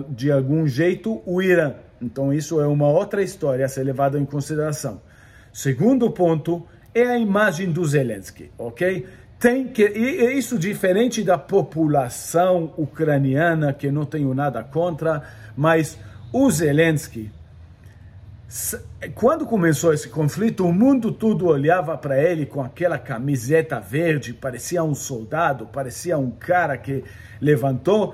de 0.09 0.31
algum 0.31 0.67
jeito 0.67 1.21
o 1.25 1.41
Irã. 1.41 1.75
Então 2.01 2.33
isso 2.33 2.59
é 2.59 2.67
uma 2.67 2.87
outra 2.87 3.21
história 3.21 3.65
a 3.65 3.69
ser 3.69 3.83
levada 3.83 4.19
em 4.19 4.25
consideração. 4.25 4.99
Segundo 5.53 6.09
ponto 6.09 6.65
é 6.93 7.03
a 7.03 7.17
imagem 7.17 7.71
do 7.71 7.85
Zelensky, 7.85 8.51
ok? 8.57 9.05
Tem 9.39 9.67
que 9.67 9.83
e 9.83 10.37
isso 10.37 10.57
diferente 10.57 11.23
da 11.23 11.37
população 11.37 12.73
ucraniana 12.77 13.71
que 13.71 13.91
não 13.91 14.03
tenho 14.03 14.33
nada 14.33 14.63
contra, 14.63 15.21
mas 15.55 15.97
o 16.31 16.49
Zelensky 16.49 17.31
quando 19.15 19.47
começou 19.47 19.93
esse 19.93 20.07
conflito, 20.09 20.63
o 20.63 20.71
mundo 20.71 21.11
todo 21.11 21.47
olhava 21.47 21.97
para 21.97 22.21
ele 22.21 22.45
com 22.45 22.61
aquela 22.61 22.99
camiseta 22.99 23.79
verde, 23.79 24.31
parecia 24.31 24.83
um 24.83 24.93
soldado, 24.93 25.65
parecia 25.65 26.19
um 26.19 26.29
cara 26.29 26.77
que 26.77 27.03
levantou 27.41 28.13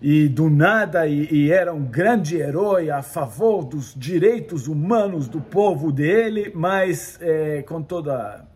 e 0.00 0.28
do 0.28 0.48
nada 0.48 1.06
e, 1.06 1.28
e, 1.30 1.52
era 1.52 1.74
um 1.74 1.84
grande 1.84 2.36
herói 2.36 2.90
a 2.90 3.02
favor 3.02 3.64
dos 3.64 3.94
direitos 3.94 4.66
humanos 4.66 5.28
do 5.28 5.40
povo 5.40 5.92
dele, 5.92 6.50
mas 6.54 7.18
é, 7.20 7.62
com 7.62 7.82
toda 7.82 8.48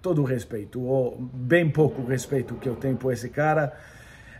todo 0.00 0.22
o 0.22 0.24
respeito, 0.24 0.80
ou 0.80 1.16
bem 1.20 1.68
pouco 1.68 2.02
respeito 2.04 2.54
que 2.54 2.68
eu 2.68 2.76
tenho 2.76 2.96
por 2.96 3.12
esse 3.12 3.28
cara, 3.28 3.72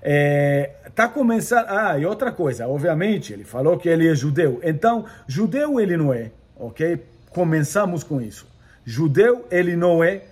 é, 0.03 0.75
tá 0.95 1.09
começando. 1.09 1.66
Ah, 1.69 1.99
e 1.99 2.07
outra 2.07 2.33
coisa, 2.33 2.66
obviamente, 2.66 3.33
ele 3.33 3.45
falou 3.45 3.77
que 3.77 3.88
ele 3.88 4.09
é 4.09 4.14
judeu. 4.14 4.61
Então, 4.62 5.05
judeu 5.27 5.79
ele 5.79 5.97
não 5.97 6.12
é, 6.12 6.31
ok? 6.57 7.05
Começamos 7.31 8.03
com 8.03 8.21
isso. 8.21 8.47
Judeu 8.85 9.47
ele 9.51 9.77
não 9.77 10.03
é. 10.03 10.23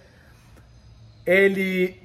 Ele 1.27 2.01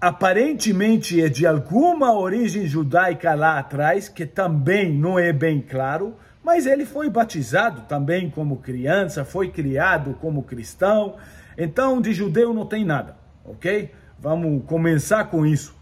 aparentemente 0.00 1.20
é 1.20 1.28
de 1.28 1.46
alguma 1.46 2.14
origem 2.14 2.66
judaica 2.66 3.34
lá 3.34 3.58
atrás, 3.58 4.08
que 4.08 4.24
também 4.24 4.94
não 4.94 5.18
é 5.18 5.32
bem 5.32 5.60
claro, 5.60 6.16
mas 6.42 6.64
ele 6.64 6.86
foi 6.86 7.10
batizado 7.10 7.82
também 7.82 8.30
como 8.30 8.56
criança, 8.56 9.24
foi 9.24 9.50
criado 9.50 10.16
como 10.20 10.42
cristão. 10.42 11.16
Então, 11.58 12.00
de 12.00 12.14
judeu 12.14 12.54
não 12.54 12.64
tem 12.64 12.82
nada, 12.82 13.16
ok? 13.44 13.92
Vamos 14.18 14.64
começar 14.64 15.24
com 15.24 15.44
isso. 15.44 15.78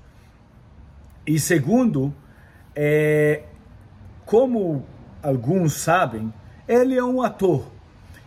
E 1.25 1.39
segundo, 1.39 2.13
é, 2.75 3.43
como 4.27 4.85
alguns 5.23 5.75
sabem, 5.75 6.33
ele 6.67 6.97
é 6.97 7.05
um 7.05 7.23
ator. 7.23 7.71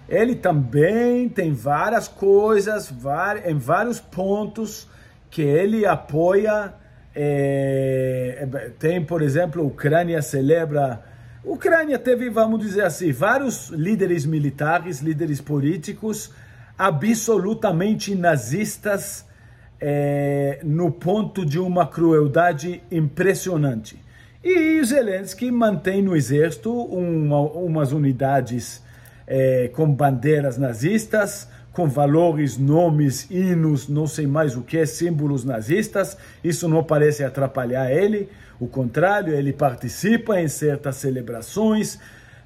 Ele 0.08 0.36
também 0.36 1.28
tem 1.28 1.54
várias 1.54 2.08
coisas, 2.08 2.94
em 3.46 3.58
vários 3.58 4.00
pontos 4.00 4.88
que 5.32 5.42
ele 5.42 5.86
apoia. 5.86 6.76
É, 7.16 8.48
tem, 8.78 9.04
por 9.04 9.24
exemplo, 9.24 9.64
a 9.64 9.66
Ucrânia 9.66 10.22
celebra. 10.22 11.02
A 11.44 11.50
Ucrânia 11.50 11.98
teve, 11.98 12.30
vamos 12.30 12.60
dizer 12.60 12.84
assim, 12.84 13.12
vários 13.12 13.70
líderes 13.70 14.26
militares, 14.28 15.00
líderes 15.00 15.42
políticos 15.42 16.32
absolutamente 16.78 18.16
nazistas 18.16 19.26
é, 19.80 20.60
no 20.64 20.92
ponto 20.92 21.46
de 21.46 21.60
uma 21.60 21.88
crueldade 21.88 22.82
impressionante. 22.92 24.00
E 24.44 24.84
Zelensky 24.84 25.52
mantém 25.52 26.02
no 26.02 26.16
exército 26.16 26.74
uma, 26.74 27.40
umas 27.40 27.92
unidades 27.92 28.84
é, 29.28 29.70
com 29.74 29.94
bandeiras 29.94 30.58
nazistas, 30.58 31.48
com 31.74 31.88
valores, 31.88 32.58
nomes, 32.58 33.30
hinos, 33.32 33.88
não 33.88 34.06
sei 34.06 34.28
mais 34.28 34.56
o 34.58 34.62
que, 34.62 34.86
símbolos 34.86 35.46
nazistas. 35.46 36.18
Isso 36.44 36.68
não 36.68 36.84
parece 36.84 37.24
atrapalhar 37.24 37.92
ele, 37.92 38.30
o 38.60 38.68
contrário, 38.68 39.34
ele 39.34 39.52
participa 39.52 40.40
em 40.40 40.48
certas 40.48 40.98
celebrações 40.98 41.98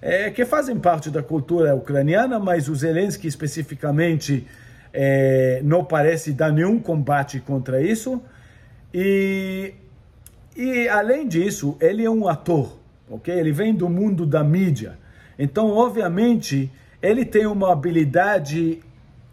é, 0.01 0.29
que 0.29 0.45
fazem 0.45 0.77
parte 0.77 1.09
da 1.09 1.21
cultura 1.21 1.75
ucraniana, 1.75 2.39
mas 2.39 2.69
o 2.69 2.75
Zelensky 2.75 3.27
especificamente 3.27 4.47
é, 4.93 5.59
não 5.63 5.83
parece 5.83 6.31
dar 6.31 6.51
nenhum 6.51 6.79
combate 6.79 7.39
contra 7.39 7.81
isso. 7.81 8.21
E, 8.93 9.73
e 10.55 10.87
além 10.87 11.27
disso, 11.27 11.75
ele 11.81 12.05
é 12.05 12.09
um 12.09 12.27
ator, 12.27 12.79
ok? 13.09 13.37
Ele 13.37 13.51
vem 13.51 13.73
do 13.73 13.89
mundo 13.89 14.25
da 14.25 14.43
mídia. 14.43 14.97
Então, 15.37 15.69
obviamente, 15.71 16.71
ele 17.01 17.25
tem 17.25 17.45
uma 17.45 17.73
habilidade 17.73 18.79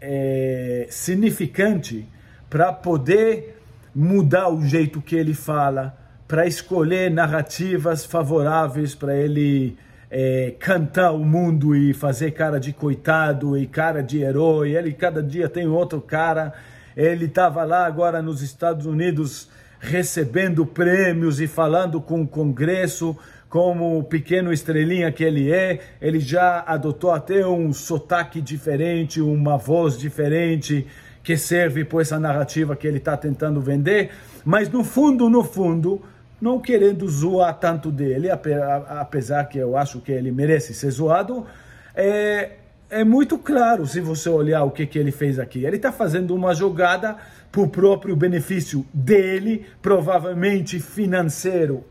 é, 0.05 0.85
significante 0.89 2.05
para 2.49 2.73
poder 2.73 3.57
mudar 3.95 4.49
o 4.49 4.61
jeito 4.65 5.01
que 5.01 5.15
ele 5.15 5.33
fala, 5.33 5.97
para 6.27 6.45
escolher 6.45 7.09
narrativas 7.09 8.03
favoráveis 8.03 8.93
para 8.93 9.15
ele 9.15 9.77
é, 10.11 10.53
cantar 10.59 11.11
o 11.11 11.19
mundo 11.19 11.73
e 11.75 11.93
fazer 11.93 12.31
cara 12.31 12.59
de 12.59 12.73
coitado 12.73 13.57
e 13.57 13.65
cara 13.65 14.03
de 14.03 14.21
herói. 14.21 14.75
Ele 14.75 14.91
cada 14.91 15.23
dia 15.23 15.47
tem 15.47 15.67
outro 15.67 16.01
cara. 16.01 16.53
Ele 16.95 17.25
estava 17.25 17.63
lá 17.63 17.85
agora 17.85 18.21
nos 18.21 18.41
Estados 18.41 18.85
Unidos 18.85 19.49
recebendo 19.79 20.65
prêmios 20.65 21.39
e 21.39 21.47
falando 21.47 22.01
com 22.01 22.21
o 22.21 22.27
Congresso 22.27 23.17
como 23.53 24.03
pequeno 24.05 24.51
estrelinha 24.51 25.11
que 25.11 25.23
ele 25.23 25.51
é. 25.51 25.79
Ele 26.01 26.19
já 26.19 26.63
adotou 26.65 27.11
até 27.11 27.45
um 27.45 27.71
sotaque 27.71 28.41
diferente, 28.41 29.21
uma 29.21 29.59
voz 29.59 29.95
diferente 29.95 30.87
que 31.21 31.37
serve 31.37 31.85
por 31.85 32.01
essa 32.01 32.19
narrativa 32.19 32.75
que 32.75 32.87
ele 32.87 32.97
está 32.97 33.15
tentando 33.15 33.61
vender. 33.61 34.09
Mas 34.43 34.69
no 34.69 34.83
fundo, 34.83 35.29
no 35.29 35.43
fundo, 35.43 36.01
não 36.41 36.59
querendo 36.59 37.07
zoar 37.07 37.53
tanto 37.59 37.91
dele, 37.91 38.27
apesar 38.31 39.43
que 39.43 39.59
eu 39.59 39.77
acho 39.77 40.01
que 40.01 40.11
ele 40.11 40.31
merece 40.31 40.73
ser 40.73 40.89
zoado, 40.89 41.45
é, 41.93 42.53
é 42.89 43.03
muito 43.03 43.37
claro 43.37 43.85
se 43.85 44.01
você 44.01 44.29
olhar 44.29 44.63
o 44.63 44.71
que, 44.71 44.87
que 44.87 44.97
ele 44.97 45.11
fez 45.11 45.37
aqui. 45.37 45.63
Ele 45.63 45.75
está 45.75 45.91
fazendo 45.91 46.33
uma 46.33 46.55
jogada 46.55 47.17
para 47.51 47.61
o 47.61 47.69
próprio 47.69 48.15
benefício 48.15 48.83
dele, 48.91 49.63
provavelmente 49.79 50.79
financeiro 50.79 51.85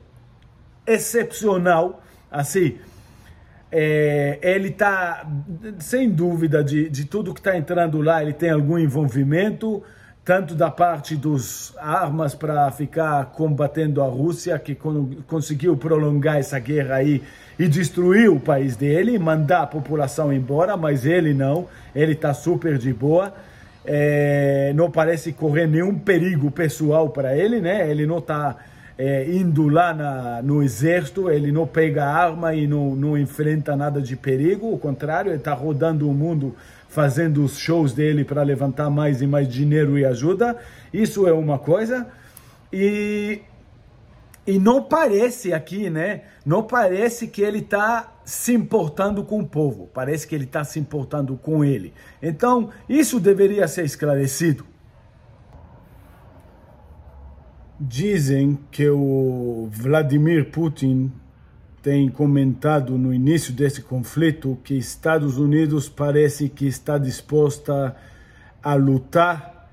excepcional, 0.86 2.02
assim. 2.30 2.78
É, 3.70 4.38
ele 4.42 4.68
está, 4.68 5.26
sem 5.78 6.10
dúvida, 6.10 6.62
de, 6.62 6.90
de 6.90 7.06
tudo 7.06 7.32
que 7.32 7.40
está 7.40 7.56
entrando 7.56 8.02
lá, 8.02 8.22
ele 8.22 8.34
tem 8.34 8.50
algum 8.50 8.78
envolvimento 8.78 9.82
tanto 10.24 10.54
da 10.54 10.70
parte 10.70 11.16
dos 11.16 11.74
armas 11.78 12.34
para 12.34 12.70
ficar 12.70 13.26
combatendo 13.32 14.00
a 14.00 14.06
Rússia, 14.06 14.56
que 14.58 14.76
conseguiu 15.26 15.76
prolongar 15.76 16.36
essa 16.38 16.58
guerra 16.60 16.96
aí 16.96 17.22
e 17.58 17.66
destruir 17.66 18.30
o 18.30 18.38
país 18.38 18.76
dele, 18.76 19.18
mandar 19.18 19.62
a 19.62 19.66
população 19.66 20.32
embora, 20.32 20.76
mas 20.76 21.04
ele 21.04 21.34
não, 21.34 21.66
ele 21.94 22.12
está 22.12 22.32
super 22.32 22.78
de 22.78 22.92
boa. 22.92 23.34
É, 23.84 24.72
não 24.76 24.88
parece 24.88 25.32
correr 25.32 25.66
nenhum 25.66 25.98
perigo 25.98 26.52
pessoal 26.52 27.10
para 27.10 27.36
ele, 27.36 27.60
né? 27.60 27.90
Ele 27.90 28.06
não 28.06 28.18
está 28.18 28.56
é, 28.98 29.24
indo 29.32 29.68
lá 29.68 29.94
na, 29.94 30.42
no 30.42 30.62
exército, 30.62 31.30
ele 31.30 31.50
não 31.50 31.66
pega 31.66 32.04
arma 32.04 32.54
e 32.54 32.66
não, 32.66 32.94
não 32.94 33.16
enfrenta 33.16 33.76
nada 33.76 34.00
de 34.00 34.16
perigo, 34.16 34.72
o 34.72 34.78
contrário, 34.78 35.30
ele 35.30 35.38
está 35.38 35.54
rodando 35.54 36.08
o 36.08 36.14
mundo 36.14 36.54
fazendo 36.92 37.42
os 37.42 37.56
shows 37.58 37.94
dele 37.94 38.22
para 38.22 38.42
levantar 38.42 38.90
mais 38.90 39.22
e 39.22 39.26
mais 39.26 39.48
dinheiro 39.48 39.98
e 39.98 40.04
ajuda. 40.04 40.58
Isso 40.92 41.26
é 41.26 41.32
uma 41.32 41.58
coisa. 41.58 42.06
E, 42.70 43.40
e 44.46 44.58
não 44.58 44.82
parece 44.82 45.54
aqui, 45.54 45.88
né? 45.88 46.24
Não 46.44 46.62
parece 46.62 47.28
que 47.28 47.40
ele 47.40 47.60
está 47.60 48.12
se 48.26 48.52
importando 48.52 49.24
com 49.24 49.40
o 49.40 49.46
povo. 49.46 49.88
Parece 49.94 50.26
que 50.26 50.34
ele 50.34 50.44
está 50.44 50.64
se 50.64 50.78
importando 50.78 51.34
com 51.42 51.64
ele. 51.64 51.94
Então, 52.22 52.68
isso 52.86 53.18
deveria 53.18 53.66
ser 53.66 53.86
esclarecido. 53.86 54.66
Dizem 57.84 58.60
que 58.70 58.88
o 58.88 59.68
Vladimir 59.72 60.52
Putin 60.52 61.10
tem 61.82 62.08
comentado 62.08 62.96
no 62.96 63.12
início 63.12 63.52
desse 63.52 63.82
conflito 63.82 64.56
que 64.62 64.74
Estados 64.78 65.36
Unidos 65.36 65.88
parece 65.88 66.48
que 66.48 66.64
está 66.64 66.96
disposta 66.96 67.96
a 68.62 68.74
lutar 68.74 69.68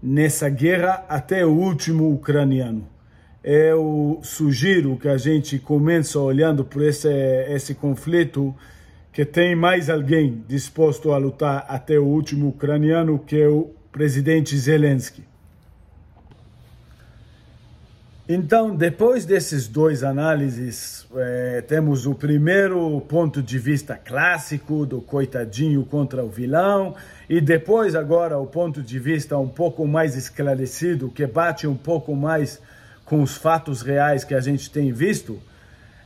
nessa 0.00 0.48
guerra 0.48 1.04
até 1.08 1.44
o 1.44 1.50
último 1.50 2.14
ucraniano. 2.14 2.86
Eu 3.42 4.20
sugiro 4.22 4.96
que 4.96 5.08
a 5.08 5.16
gente 5.16 5.58
comece 5.58 6.16
olhando 6.16 6.64
por 6.64 6.82
esse, 6.82 7.08
esse 7.48 7.74
conflito 7.74 8.54
que 9.12 9.24
tem 9.24 9.56
mais 9.56 9.90
alguém 9.90 10.44
disposto 10.46 11.10
a 11.10 11.18
lutar 11.18 11.66
até 11.68 11.98
o 11.98 12.04
último 12.04 12.50
ucraniano, 12.50 13.18
que 13.18 13.40
é 13.40 13.48
o 13.48 13.74
presidente 13.90 14.56
Zelensky. 14.56 15.29
Então, 18.32 18.76
depois 18.76 19.26
desses 19.26 19.66
dois 19.66 20.04
análises, 20.04 21.04
é, 21.16 21.64
temos 21.66 22.06
o 22.06 22.14
primeiro 22.14 23.00
ponto 23.08 23.42
de 23.42 23.58
vista 23.58 23.96
clássico 23.96 24.86
do 24.86 25.00
coitadinho 25.00 25.84
contra 25.84 26.22
o 26.22 26.28
vilão, 26.28 26.94
e 27.28 27.40
depois, 27.40 27.96
agora, 27.96 28.38
o 28.38 28.46
ponto 28.46 28.84
de 28.84 29.00
vista 29.00 29.36
um 29.36 29.48
pouco 29.48 29.84
mais 29.84 30.14
esclarecido, 30.14 31.10
que 31.10 31.26
bate 31.26 31.66
um 31.66 31.74
pouco 31.74 32.14
mais 32.14 32.62
com 33.04 33.20
os 33.20 33.36
fatos 33.36 33.82
reais 33.82 34.22
que 34.22 34.32
a 34.32 34.40
gente 34.40 34.70
tem 34.70 34.92
visto. 34.92 35.36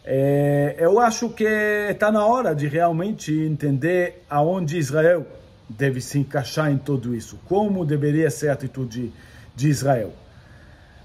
É, 0.03 0.77
eu 0.79 0.99
acho 0.99 1.29
que 1.29 1.45
está 1.45 2.11
na 2.11 2.25
hora 2.25 2.55
de 2.55 2.67
realmente 2.67 3.39
entender 3.39 4.25
aonde 4.31 4.79
Israel 4.79 5.27
deve 5.69 6.01
se 6.01 6.21
encaixar 6.21 6.73
em 6.73 6.79
tudo 6.79 7.15
isso, 7.15 7.39
como 7.45 7.85
deveria 7.85 8.31
ser 8.31 8.49
a 8.49 8.55
atitude 8.55 9.13
de 9.55 9.69
Israel 9.69 10.24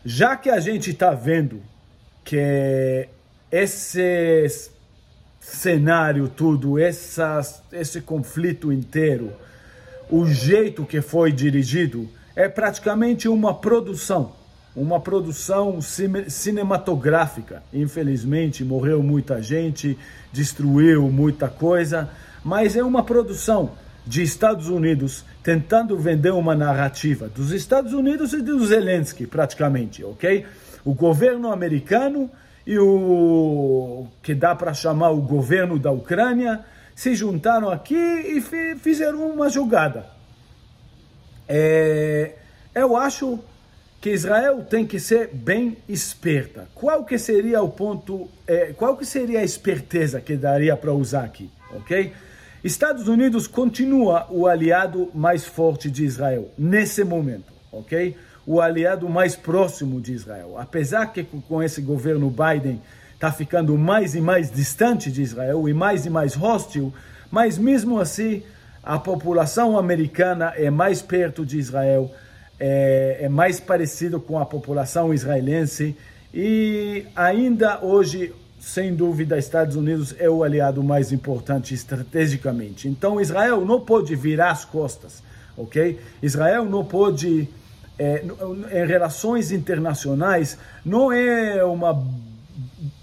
já 0.05 0.35
que 0.35 0.49
a 0.49 0.59
gente 0.59 0.91
está 0.91 1.11
vendo 1.11 1.61
que 2.23 3.07
esse 3.51 4.71
cenário 5.39 6.27
tudo, 6.27 6.77
essa, 6.77 7.41
esse 7.71 8.01
conflito 8.01 8.71
inteiro, 8.71 9.31
o 10.09 10.25
jeito 10.25 10.85
que 10.85 11.01
foi 11.01 11.31
dirigido 11.31 12.07
é 12.35 12.47
praticamente 12.47 13.27
uma 13.27 13.53
produção, 13.53 14.33
uma 14.75 14.99
produção 14.99 15.79
cinematográfica. 15.81 17.63
Infelizmente, 17.73 18.63
morreu 18.63 19.03
muita 19.03 19.41
gente, 19.41 19.97
destruiu 20.31 21.09
muita 21.09 21.47
coisa, 21.47 22.09
mas 22.43 22.75
é 22.75 22.83
uma 22.83 23.03
produção 23.03 23.71
de 24.09 24.23
Estados 24.23 24.69
Unidos 24.69 25.23
tentando 25.43 25.95
vender 25.95 26.31
uma 26.31 26.55
narrativa 26.55 27.29
dos 27.29 27.51
Estados 27.51 27.93
Unidos 27.93 28.33
e 28.33 28.41
do 28.41 28.65
Zelensky, 28.65 29.27
praticamente, 29.27 30.03
ok? 30.03 30.47
O 30.83 30.95
governo 30.95 31.51
americano 31.51 32.27
e 32.65 32.79
o 32.79 34.07
que 34.23 34.33
dá 34.33 34.55
para 34.55 34.73
chamar 34.73 35.11
o 35.11 35.21
governo 35.21 35.77
da 35.77 35.91
Ucrânia 35.91 36.65
se 36.95 37.13
juntaram 37.13 37.69
aqui 37.69 37.95
e 37.95 38.41
fizeram 38.79 39.29
uma 39.29 39.47
jogada. 39.47 40.07
É, 41.47 42.33
eu 42.73 42.97
acho 42.97 43.39
que 44.01 44.09
Israel 44.09 44.65
tem 44.67 44.87
que 44.87 44.99
ser 44.99 45.29
bem 45.31 45.77
esperta. 45.87 46.67
Qual 46.73 47.05
que 47.05 47.19
seria 47.19 47.61
o 47.61 47.69
ponto, 47.69 48.27
é, 48.47 48.73
qual 48.73 48.97
que 48.97 49.05
seria 49.05 49.41
a 49.41 49.43
esperteza 49.43 50.19
que 50.19 50.35
daria 50.35 50.75
para 50.75 50.91
usar 50.93 51.25
aqui, 51.25 51.47
ok? 51.75 52.11
Estados 52.63 53.07
Unidos 53.07 53.47
continua 53.47 54.27
o 54.29 54.45
aliado 54.45 55.09
mais 55.13 55.45
forte 55.45 55.89
de 55.89 56.03
Israel 56.03 56.51
nesse 56.57 57.03
momento, 57.05 57.53
ok? 57.71 58.17
O 58.45 58.59
aliado 58.59 59.07
mais 59.07 59.35
próximo 59.35 60.01
de 60.01 60.11
Israel. 60.11 60.57
Apesar 60.57 61.13
que 61.13 61.23
com 61.23 61.63
esse 61.63 61.81
governo 61.81 62.29
Biden 62.29 62.81
está 63.13 63.31
ficando 63.31 63.77
mais 63.77 64.13
e 64.13 64.19
mais 64.19 64.51
distante 64.51 65.09
de 65.09 65.21
Israel 65.21 65.69
e 65.69 65.73
mais 65.73 66.05
e 66.05 66.09
mais 66.09 66.35
hostil, 66.35 66.93
mas 67.31 67.57
mesmo 67.57 67.99
assim 67.99 68.43
a 68.83 68.99
população 68.99 69.77
americana 69.77 70.53
é 70.57 70.69
mais 70.69 71.01
perto 71.01 71.45
de 71.45 71.57
Israel, 71.57 72.11
é, 72.59 73.19
é 73.21 73.29
mais 73.29 73.59
parecido 73.59 74.19
com 74.19 74.37
a 74.37 74.45
população 74.45 75.13
israelense 75.13 75.95
e 76.33 77.05
ainda 77.15 77.79
hoje 77.81 78.33
sem 78.59 78.93
dúvida, 78.93 79.37
Estados 79.37 79.75
Unidos 79.75 80.13
é 80.19 80.29
o 80.29 80.43
aliado 80.43 80.83
mais 80.83 81.11
importante 81.11 81.73
estrategicamente. 81.73 82.87
Então, 82.87 83.19
Israel 83.19 83.65
não 83.65 83.79
pode 83.79 84.15
virar 84.15 84.51
as 84.51 84.65
costas, 84.65 85.23
ok? 85.57 85.99
Israel 86.21 86.65
não 86.65 86.83
pode, 86.83 87.47
é, 87.97 88.23
em 88.71 88.85
relações 88.85 89.51
internacionais, 89.51 90.57
não 90.85 91.11
é 91.11 91.63
uma 91.63 92.05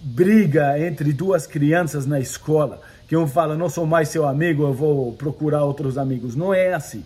briga 0.03 0.79
entre 0.79 1.13
duas 1.13 1.47
crianças 1.47 2.07
na 2.07 2.21
escola, 2.21 2.81
que 3.09 3.17
um 3.17 3.27
fala, 3.27 3.57
não 3.57 3.71
sou 3.71 3.87
mais 3.87 4.09
seu 4.11 4.27
amigo, 4.27 4.63
eu 4.63 4.75
vou 4.75 5.13
procurar 5.15 5.65
outros 5.65 5.97
amigos. 5.97 6.37
Não 6.37 6.53
é 6.53 6.75
assim. 6.75 7.05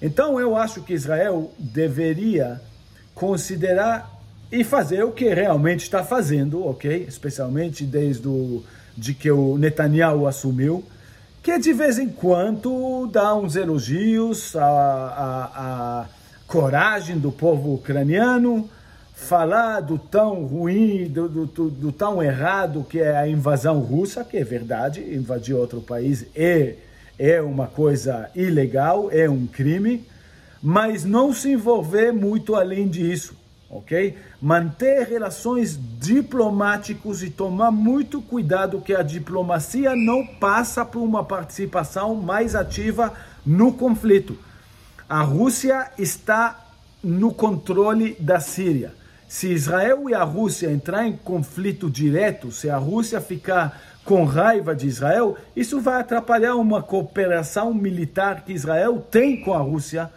Então, 0.00 0.40
eu 0.40 0.56
acho 0.56 0.82
que 0.82 0.94
Israel 0.94 1.52
deveria 1.58 2.60
considerar 3.14 4.15
e 4.50 4.62
fazer 4.62 5.02
o 5.02 5.10
que 5.10 5.32
realmente 5.32 5.80
está 5.80 6.04
fazendo, 6.04 6.64
ok? 6.66 7.04
Especialmente 7.08 7.84
desde 7.84 8.28
o, 8.28 8.62
de 8.96 9.12
que 9.12 9.30
o 9.30 9.58
Netanyahu 9.58 10.26
assumiu, 10.26 10.84
que 11.42 11.58
de 11.58 11.72
vez 11.72 11.98
em 11.98 12.08
quando 12.08 13.06
dá 13.08 13.34
uns 13.34 13.56
elogios 13.56 14.54
à, 14.56 14.64
à, 14.64 16.00
à 16.02 16.06
coragem 16.46 17.18
do 17.18 17.32
povo 17.32 17.74
ucraniano, 17.74 18.68
falar 19.14 19.80
do 19.80 19.98
tão 19.98 20.44
ruim, 20.44 21.08
do, 21.08 21.28
do, 21.28 21.46
do, 21.46 21.70
do, 21.70 21.92
tão 21.92 22.22
errado 22.22 22.86
que 22.88 23.00
é 23.00 23.16
a 23.16 23.28
invasão 23.28 23.80
russa, 23.80 24.24
que 24.24 24.36
é 24.36 24.44
verdade, 24.44 25.00
invadir 25.00 25.54
outro 25.54 25.80
país 25.80 26.26
é, 26.34 26.74
é 27.18 27.40
uma 27.40 27.66
coisa 27.66 28.30
ilegal, 28.34 29.08
é 29.10 29.28
um 29.28 29.46
crime, 29.46 30.04
mas 30.62 31.04
não 31.04 31.32
se 31.32 31.50
envolver 31.50 32.12
muito 32.12 32.54
além 32.54 32.88
disso 32.88 33.45
ok? 33.70 34.16
Manter 34.40 35.06
relações 35.06 35.78
diplomáticas 35.98 37.22
e 37.22 37.30
tomar 37.30 37.70
muito 37.70 38.20
cuidado 38.22 38.80
que 38.80 38.94
a 38.94 39.02
diplomacia 39.02 39.94
não 39.96 40.26
passa 40.26 40.84
por 40.84 41.00
uma 41.00 41.24
participação 41.24 42.14
mais 42.14 42.54
ativa 42.54 43.12
no 43.44 43.72
conflito. 43.72 44.38
A 45.08 45.22
Rússia 45.22 45.90
está 45.98 46.64
no 47.02 47.32
controle 47.32 48.16
da 48.18 48.40
Síria. 48.40 48.92
Se 49.28 49.48
Israel 49.52 50.08
e 50.08 50.14
a 50.14 50.22
Rússia 50.22 50.70
entrar 50.70 51.06
em 51.06 51.16
conflito 51.16 51.90
direto, 51.90 52.52
se 52.52 52.70
a 52.70 52.76
Rússia 52.76 53.20
ficar 53.20 53.80
com 54.04 54.24
raiva 54.24 54.74
de 54.74 54.86
Israel, 54.86 55.36
isso 55.54 55.80
vai 55.80 56.00
atrapalhar 56.00 56.54
uma 56.54 56.80
cooperação 56.80 57.74
militar 57.74 58.44
que 58.44 58.52
Israel 58.52 59.04
tem 59.10 59.40
com 59.40 59.52
a 59.52 59.58
Rússia 59.58 60.08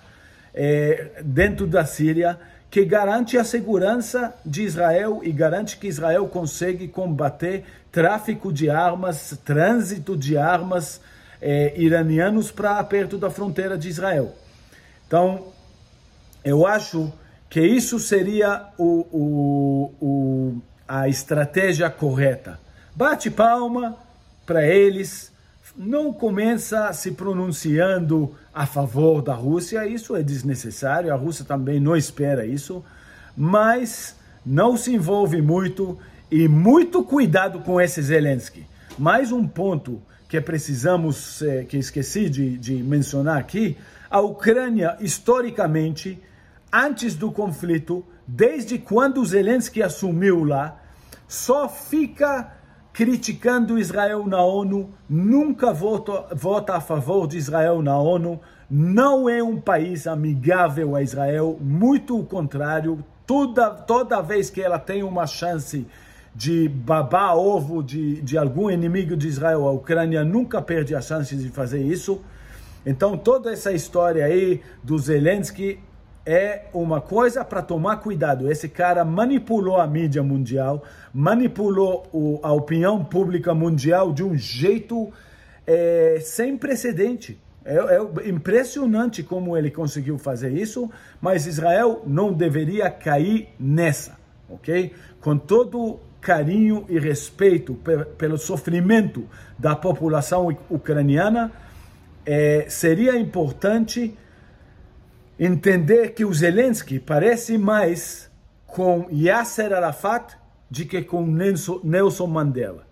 é, 0.54 1.22
dentro 1.24 1.66
da 1.66 1.84
Síria 1.86 2.40
que 2.70 2.86
garante 2.86 3.38
a 3.38 3.44
segurança 3.44 4.34
de 4.46 4.64
Israel 4.64 5.22
e 5.24 5.32
garante 5.32 5.78
que 5.78 5.88
Israel 5.88 6.28
consegue 6.28 6.88
combater 6.88 7.66
tráfico 7.92 8.54
de 8.54 8.70
armas, 8.70 9.38
trânsito 9.44 10.16
de 10.16 10.38
armas 10.38 11.02
eh, 11.42 11.74
iranianos 11.76 12.52
para 12.52 12.84
perto 12.84 13.18
da 13.18 13.30
fronteira 13.30 13.78
de 13.78 13.90
Israel. 13.90 14.36
Então, 15.08 15.48
eu 16.44 16.68
acho 16.68 17.12
que 17.50 17.60
isso 17.60 17.98
seria 18.00 18.68
o, 18.78 19.08
o, 19.12 19.94
o, 20.00 20.62
a 20.88 21.10
estratégia 21.10 21.90
correta. 21.90 22.60
Bate 22.96 23.32
palma 23.32 23.98
para 24.46 24.64
eles, 24.68 25.32
não 25.78 26.12
começa 26.12 26.92
se 26.94 27.12
pronunciando 27.12 28.36
a 28.54 28.66
favor 28.66 29.22
da 29.22 29.34
Rússia, 29.34 29.86
isso 29.86 30.16
é 30.16 30.24
desnecessário, 30.24 31.14
a 31.14 31.16
Rússia 31.16 31.46
também 31.46 31.80
não 31.80 31.96
espera 31.96 32.46
isso, 32.46 32.84
mas 33.36 34.16
não 34.46 34.76
se 34.76 34.94
envolve 34.94 35.42
muito 35.42 35.98
e 36.32 36.48
muito 36.48 37.04
cuidado 37.04 37.60
com 37.60 37.80
esse 37.80 38.02
Zelensky. 38.02 38.66
Mais 38.98 39.32
um 39.32 39.48
ponto 39.48 40.02
que 40.28 40.40
precisamos, 40.40 41.42
eh, 41.42 41.64
que 41.64 41.78
esqueci 41.78 42.30
de, 42.30 42.58
de 42.58 42.84
mencionar 42.84 43.38
aqui, 43.38 43.78
a 44.10 44.20
Ucrânia, 44.22 44.98
historicamente, 45.00 46.22
antes 46.72 47.16
do 47.16 47.32
conflito, 47.32 48.06
desde 48.28 48.78
quando 48.78 49.26
Zelensky 49.26 49.82
assumiu 49.82 50.44
lá, 50.44 50.80
só 51.28 51.68
fica 51.68 52.59
criticando 52.94 53.78
Israel 53.78 54.26
na 54.28 54.42
ONU, 54.42 54.90
nunca 55.10 55.72
vota, 55.72 56.36
vota 56.36 56.76
a 56.76 56.82
favor 56.82 57.28
de 57.28 57.38
Israel 57.38 57.82
na 57.82 57.98
ONU, 57.98 58.40
não 58.70 59.30
é 59.30 59.42
um 59.42 59.60
país 59.60 60.06
amigável 60.06 60.96
a 60.96 61.02
Israel, 61.02 61.58
muito 61.62 62.20
o 62.20 62.26
contrário, 62.26 63.04
toda, 63.26 63.70
toda 63.70 64.22
vez 64.22 64.50
que 64.50 64.62
ela 64.62 64.78
tem 64.78 65.04
uma 65.04 65.26
chance 65.26 65.88
de 66.36 66.70
babar 66.70 67.36
ovo 67.36 67.84
de, 67.84 68.22
de 68.22 68.38
algum 68.38 68.70
inimigo 68.70 69.16
de 69.18 69.28
Israel, 69.28 69.68
a 69.68 69.72
Ucrânia 69.72 70.24
nunca 70.24 70.62
perde 70.62 70.96
a 70.96 71.02
chance 71.02 71.36
de 71.36 71.50
fazer 71.50 71.82
isso. 71.82 72.22
Então, 72.86 73.18
toda 73.18 73.52
essa 73.52 73.72
história 73.72 74.26
aí 74.26 74.62
do 74.84 74.98
Zelensky 74.98 75.80
é 76.26 76.66
uma 76.74 77.02
coisa 77.02 77.44
para 77.44 77.62
tomar 77.62 77.98
cuidado. 77.98 78.52
Esse 78.52 78.70
cara 78.70 79.04
manipulou 79.04 79.78
a 79.78 79.88
mídia 79.88 80.22
mundial, 80.22 80.84
manipulou 81.14 82.08
o, 82.14 82.40
a 82.44 82.52
opinião 82.52 83.04
pública 83.04 83.54
mundial 83.54 84.14
de 84.14 84.24
um 84.24 84.36
jeito 84.36 85.12
é, 85.66 86.20
sem 86.22 86.58
precedente. 86.58 87.40
É, 87.66 87.76
é, 87.76 88.30
impressionante 88.30 89.22
como 89.22 89.56
ele 89.58 89.70
conseguiu 89.70 90.18
fazer 90.18 90.52
isso, 90.52 90.90
mas 91.22 91.46
Israel 91.46 92.02
não 92.06 92.34
deveria 92.34 92.90
cair 92.90 93.50
nessa, 93.60 94.18
ok? 94.50 94.94
Com 95.22 95.38
todo 95.38 96.00
carinho 96.22 96.86
e 96.90 97.00
respeito 97.00 97.78
pelo 98.18 98.38
sofrimento 98.38 99.26
da 99.58 99.76
população 99.76 100.56
ucraniana, 100.70 101.52
é, 102.26 102.66
seria 102.70 103.18
importante 103.18 104.18
entender 105.40 106.10
que 106.10 106.26
o 106.26 106.34
Zelensky 106.34 107.00
parece 107.00 107.58
mais 107.58 108.30
com 108.68 109.08
Yasser 109.10 109.72
Arafat 109.72 110.36
do 110.70 110.86
que 110.86 111.02
com 111.02 111.26
Nelson 111.26 112.28
Mandela. 112.28 112.86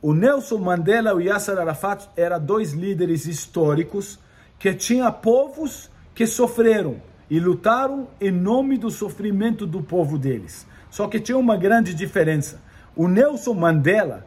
O 0.00 0.14
Nelson 0.14 0.58
Mandela 0.58 1.10
e 1.10 1.14
o 1.14 1.20
Yasser 1.20 1.58
Arafat 1.58 2.08
eram 2.16 2.40
dois 2.40 2.72
líderes 2.72 3.26
históricos 3.26 4.18
que 4.58 4.72
tinham 4.72 5.12
povos 5.12 5.90
que 6.14 6.26
sofreram 6.26 7.02
e 7.28 7.40
lutaram 7.40 8.08
em 8.20 8.30
nome 8.30 8.78
do 8.78 8.90
sofrimento 8.90 9.66
do 9.66 9.82
povo 9.82 10.16
deles. 10.18 10.66
Só 10.88 11.08
que 11.08 11.18
tinha 11.18 11.38
uma 11.38 11.56
grande 11.56 11.94
diferença. 11.94 12.60
O 12.94 13.08
Nelson 13.08 13.54
Mandela 13.54 14.26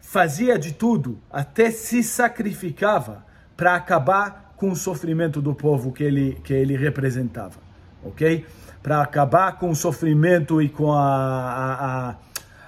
fazia 0.00 0.58
de 0.58 0.72
tudo, 0.72 1.18
até 1.30 1.70
se 1.70 2.02
sacrificava 2.02 3.24
para 3.56 3.74
acabar 3.74 4.41
com 4.62 4.70
o 4.70 4.76
sofrimento 4.76 5.42
do 5.42 5.52
povo 5.56 5.90
que 5.90 6.04
ele, 6.04 6.38
que 6.44 6.52
ele 6.52 6.76
representava, 6.76 7.58
ok? 8.04 8.46
Para 8.80 9.02
acabar 9.02 9.58
com 9.58 9.70
o 9.70 9.74
sofrimento 9.74 10.62
e 10.62 10.68
com 10.68 10.92
a, 10.92 12.14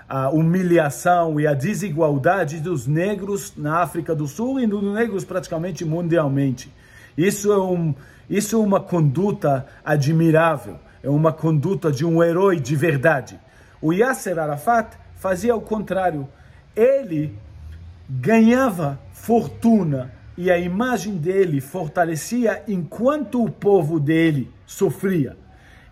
a, 0.09 0.23
a, 0.25 0.31
humilhação 0.31 1.39
e 1.39 1.47
a 1.47 1.55
desigualdade 1.55 2.59
dos 2.59 2.89
negros 2.89 3.53
na 3.57 3.79
África 3.79 4.13
do 4.13 4.27
Sul 4.27 4.59
e 4.59 4.67
dos 4.67 4.83
negros 4.83 5.25
praticamente 5.25 5.85
mundialmente. 5.85 6.69
Isso 7.17 7.53
é, 7.53 7.63
um, 7.63 7.95
isso 8.29 8.57
é 8.57 8.59
uma 8.59 8.81
conduta 8.81 9.65
admirável, 9.85 10.81
é 11.01 11.09
uma 11.09 11.33
conduta 11.33 11.93
de 11.93 12.05
um 12.05 12.25
herói 12.25 12.59
de 12.59 12.75
verdade. 12.75 13.39
O 13.81 13.93
Yasser 13.93 14.37
Arafat 14.37 14.97
fazia 15.15 15.55
o 15.55 15.61
contrário. 15.61 16.27
Ele 16.75 17.39
ganhava 18.11 18.99
fortuna 19.13 20.11
e 20.37 20.51
a 20.51 20.59
imagem 20.59 21.17
dele 21.17 21.61
fortalecia 21.61 22.63
enquanto 22.67 23.43
o 23.43 23.51
povo 23.51 24.01
dele 24.01 24.51
sofria. 24.67 25.37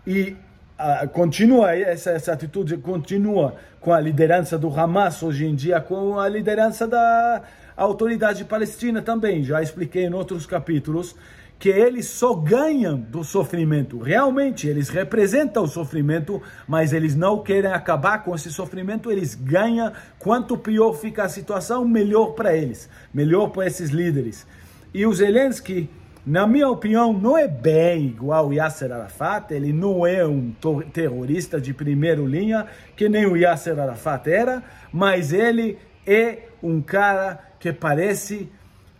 E 0.05 0.35
uh, 0.77 1.07
continua, 1.09 1.75
essa, 1.75 2.11
essa 2.11 2.33
atitude 2.33 2.77
continua 2.77 3.55
com 3.79 3.93
a 3.93 3.99
liderança 3.99 4.57
do 4.57 4.67
Hamas 4.67 5.23
hoje 5.23 5.45
em 5.45 5.55
dia, 5.55 5.79
com 5.79 6.19
a 6.19 6.27
liderança 6.27 6.87
da 6.87 7.41
autoridade 7.75 8.43
palestina 8.45 9.01
também. 9.01 9.43
Já 9.43 9.61
expliquei 9.61 10.05
em 10.05 10.13
outros 10.13 10.45
capítulos 10.45 11.15
que 11.59 11.69
eles 11.69 12.07
só 12.07 12.33
ganham 12.33 12.97
do 12.99 13.23
sofrimento. 13.23 13.97
Realmente, 13.97 14.67
eles 14.67 14.89
representam 14.89 15.63
o 15.63 15.67
sofrimento, 15.67 16.41
mas 16.67 16.91
eles 16.91 17.15
não 17.15 17.41
querem 17.41 17.71
acabar 17.71 18.23
com 18.23 18.35
esse 18.35 18.51
sofrimento, 18.51 19.11
eles 19.11 19.33
ganham. 19.33 19.91
Quanto 20.19 20.57
pior 20.57 20.93
fica 20.93 21.23
a 21.23 21.29
situação, 21.29 21.85
melhor 21.87 22.33
para 22.33 22.55
eles, 22.55 22.89
melhor 23.13 23.49
para 23.49 23.65
esses 23.65 23.91
líderes. 23.91 24.45
E 24.93 25.05
o 25.05 25.13
Zelensky, 25.13 25.89
na 26.25 26.45
minha 26.45 26.69
opinião, 26.69 27.13
não 27.13 27.37
é 27.37 27.47
bem 27.47 28.07
igual 28.07 28.49
o 28.49 28.53
Yasser 28.53 28.91
Arafat, 28.91 29.53
ele 29.53 29.71
não 29.71 30.05
é 30.05 30.25
um 30.25 30.53
terrorista 30.91 31.59
de 31.59 31.73
primeira 31.73 32.21
linha, 32.21 32.67
que 32.95 33.07
nem 33.07 33.25
o 33.25 33.37
Yasser 33.37 33.79
Arafat 33.79 34.29
era, 34.29 34.61
mas 34.91 35.31
ele 35.33 35.77
é 36.05 36.43
um 36.61 36.81
cara 36.81 37.39
que 37.59 37.71
parece 37.71 38.49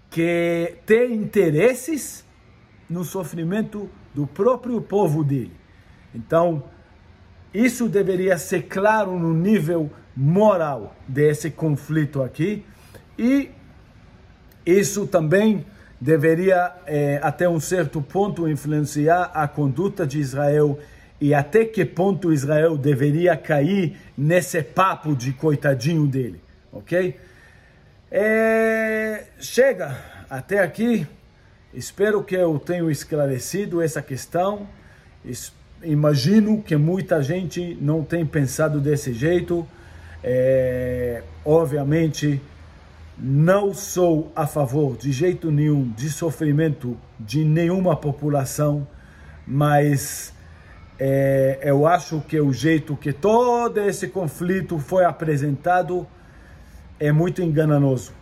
que 0.09 0.75
tem 0.85 1.13
interesses 1.13 2.23
no 2.93 3.03
sofrimento 3.03 3.89
do 4.13 4.27
próprio 4.27 4.79
povo 4.79 5.23
dele. 5.23 5.51
Então, 6.13 6.63
isso 7.51 7.89
deveria 7.89 8.37
ser 8.37 8.63
claro 8.63 9.17
no 9.17 9.33
nível 9.33 9.89
moral 10.15 10.95
desse 11.07 11.49
conflito 11.49 12.21
aqui 12.21 12.63
e 13.17 13.49
isso 14.63 15.07
também 15.07 15.65
deveria, 15.99 16.71
é, 16.85 17.19
até 17.23 17.49
um 17.49 17.59
certo 17.59 17.99
ponto, 17.99 18.47
influenciar 18.47 19.31
a 19.33 19.47
conduta 19.47 20.05
de 20.05 20.19
Israel 20.19 20.79
e 21.19 21.33
até 21.33 21.65
que 21.65 21.83
ponto 21.83 22.31
Israel 22.31 22.77
deveria 22.77 23.35
cair 23.35 23.97
nesse 24.15 24.61
papo 24.61 25.15
de 25.15 25.33
coitadinho 25.33 26.05
dele, 26.05 26.39
ok? 26.71 27.17
É, 28.11 29.25
chega 29.39 29.97
até 30.29 30.59
aqui. 30.59 31.07
Espero 31.73 32.23
que 32.23 32.35
eu 32.35 32.59
tenha 32.59 32.89
esclarecido 32.91 33.81
essa 33.81 33.99
questão. 33.99 34.67
Imagino 35.83 36.61
que 36.61 36.75
muita 36.75 37.23
gente 37.23 37.75
não 37.81 38.03
tem 38.03 38.23
pensado 38.23 38.79
desse 38.79 39.11
jeito. 39.11 39.67
É, 40.23 41.23
obviamente, 41.43 42.39
não 43.17 43.73
sou 43.73 44.31
a 44.35 44.45
favor 44.45 44.95
de 44.95 45.11
jeito 45.11 45.49
nenhum 45.49 45.89
de 45.91 46.09
sofrimento 46.09 46.95
de 47.19 47.43
nenhuma 47.43 47.95
população, 47.95 48.87
mas 49.45 50.31
é, 50.99 51.59
eu 51.63 51.87
acho 51.87 52.21
que 52.21 52.39
o 52.39 52.53
jeito 52.53 52.95
que 52.95 53.11
todo 53.11 53.79
esse 53.79 54.07
conflito 54.07 54.77
foi 54.77 55.05
apresentado 55.05 56.05
é 56.99 57.11
muito 57.11 57.41
enganoso. 57.41 58.13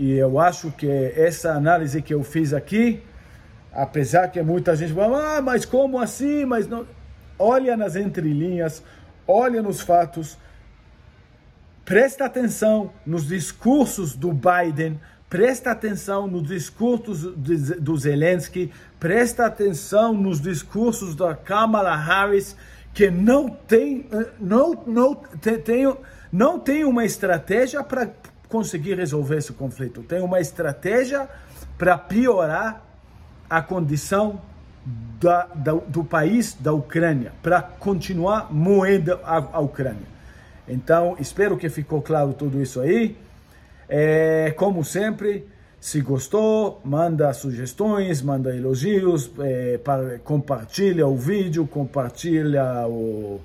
E 0.00 0.12
eu 0.12 0.38
acho 0.38 0.70
que 0.70 0.90
essa 1.14 1.52
análise 1.52 2.00
que 2.00 2.14
eu 2.14 2.24
fiz 2.24 2.54
aqui, 2.54 3.02
apesar 3.70 4.28
que 4.28 4.40
muita 4.40 4.74
gente 4.74 4.94
fala, 4.94 5.36
ah, 5.36 5.42
mas 5.42 5.66
como 5.66 5.98
assim? 5.98 6.46
Mas 6.46 6.66
não. 6.66 6.86
Olha 7.38 7.76
nas 7.76 7.96
entrelinhas, 7.96 8.82
olha 9.28 9.60
nos 9.60 9.82
fatos, 9.82 10.38
presta 11.84 12.24
atenção 12.24 12.90
nos 13.04 13.28
discursos 13.28 14.16
do 14.16 14.32
Biden, 14.32 14.98
presta 15.28 15.70
atenção 15.70 16.26
nos 16.26 16.48
discursos 16.48 17.20
do 17.34 17.96
Zelensky, 17.98 18.72
presta 18.98 19.44
atenção 19.44 20.14
nos 20.14 20.40
discursos 20.40 21.14
da 21.14 21.34
Kamala 21.34 21.94
Harris, 21.94 22.56
que 22.94 23.10
não 23.10 23.50
tem, 23.50 24.06
eh, 24.10 24.30
não, 24.40 24.82
não, 24.86 25.14
tem, 25.14 25.94
não 26.32 26.58
tem 26.58 26.84
uma 26.86 27.04
estratégia 27.04 27.84
para 27.84 28.08
conseguir 28.50 28.94
resolver 28.94 29.38
esse 29.38 29.52
conflito. 29.52 30.02
Tem 30.02 30.20
uma 30.20 30.40
estratégia 30.40 31.28
para 31.78 31.96
piorar 31.96 32.84
a 33.48 33.62
condição 33.62 34.40
da, 35.20 35.46
da, 35.54 35.72
do 35.72 36.04
país 36.04 36.56
da 36.58 36.72
Ucrânia, 36.72 37.32
para 37.42 37.62
continuar 37.62 38.52
moendo 38.52 39.18
a, 39.22 39.36
a, 39.36 39.60
Ucrânia. 39.60 40.08
Então, 40.66 41.16
espero 41.18 41.56
que 41.56 41.68
ficou 41.68 42.02
claro 42.02 42.32
tudo 42.32 42.60
isso 42.60 42.80
aí. 42.80 43.16
É, 43.88 44.52
como 44.56 44.84
sempre, 44.84 45.46
se 45.80 46.00
gostou, 46.00 46.80
manda 46.84 47.32
sugestões, 47.32 48.22
manda 48.22 48.54
elogios, 48.54 49.30
é, 49.40 49.78
para, 49.78 50.18
compartilha 50.20 51.06
o 51.06 51.16
vídeo, 51.16 51.66
compartilha 51.66 52.86
o 52.86 53.40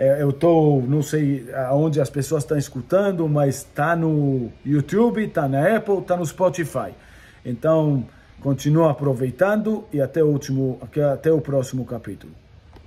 é, 0.00 0.22
eu 0.22 0.32
tô, 0.32 0.82
não 0.88 1.02
sei 1.02 1.46
aonde 1.68 2.00
as 2.00 2.08
pessoas 2.08 2.42
estão 2.42 2.56
escutando, 2.56 3.28
mas 3.28 3.56
está 3.56 3.94
no 3.94 4.50
YouTube, 4.64 5.22
está 5.22 5.46
na 5.46 5.76
Apple, 5.76 5.98
está 5.98 6.16
no 6.16 6.24
Spotify. 6.24 6.94
Então, 7.44 8.06
continua 8.40 8.92
aproveitando 8.92 9.84
e 9.92 10.00
até 10.00 10.24
o 10.24 10.28
último, 10.28 10.80
até 11.12 11.30
o 11.30 11.38
próximo 11.42 11.84
capítulo. 11.84 12.32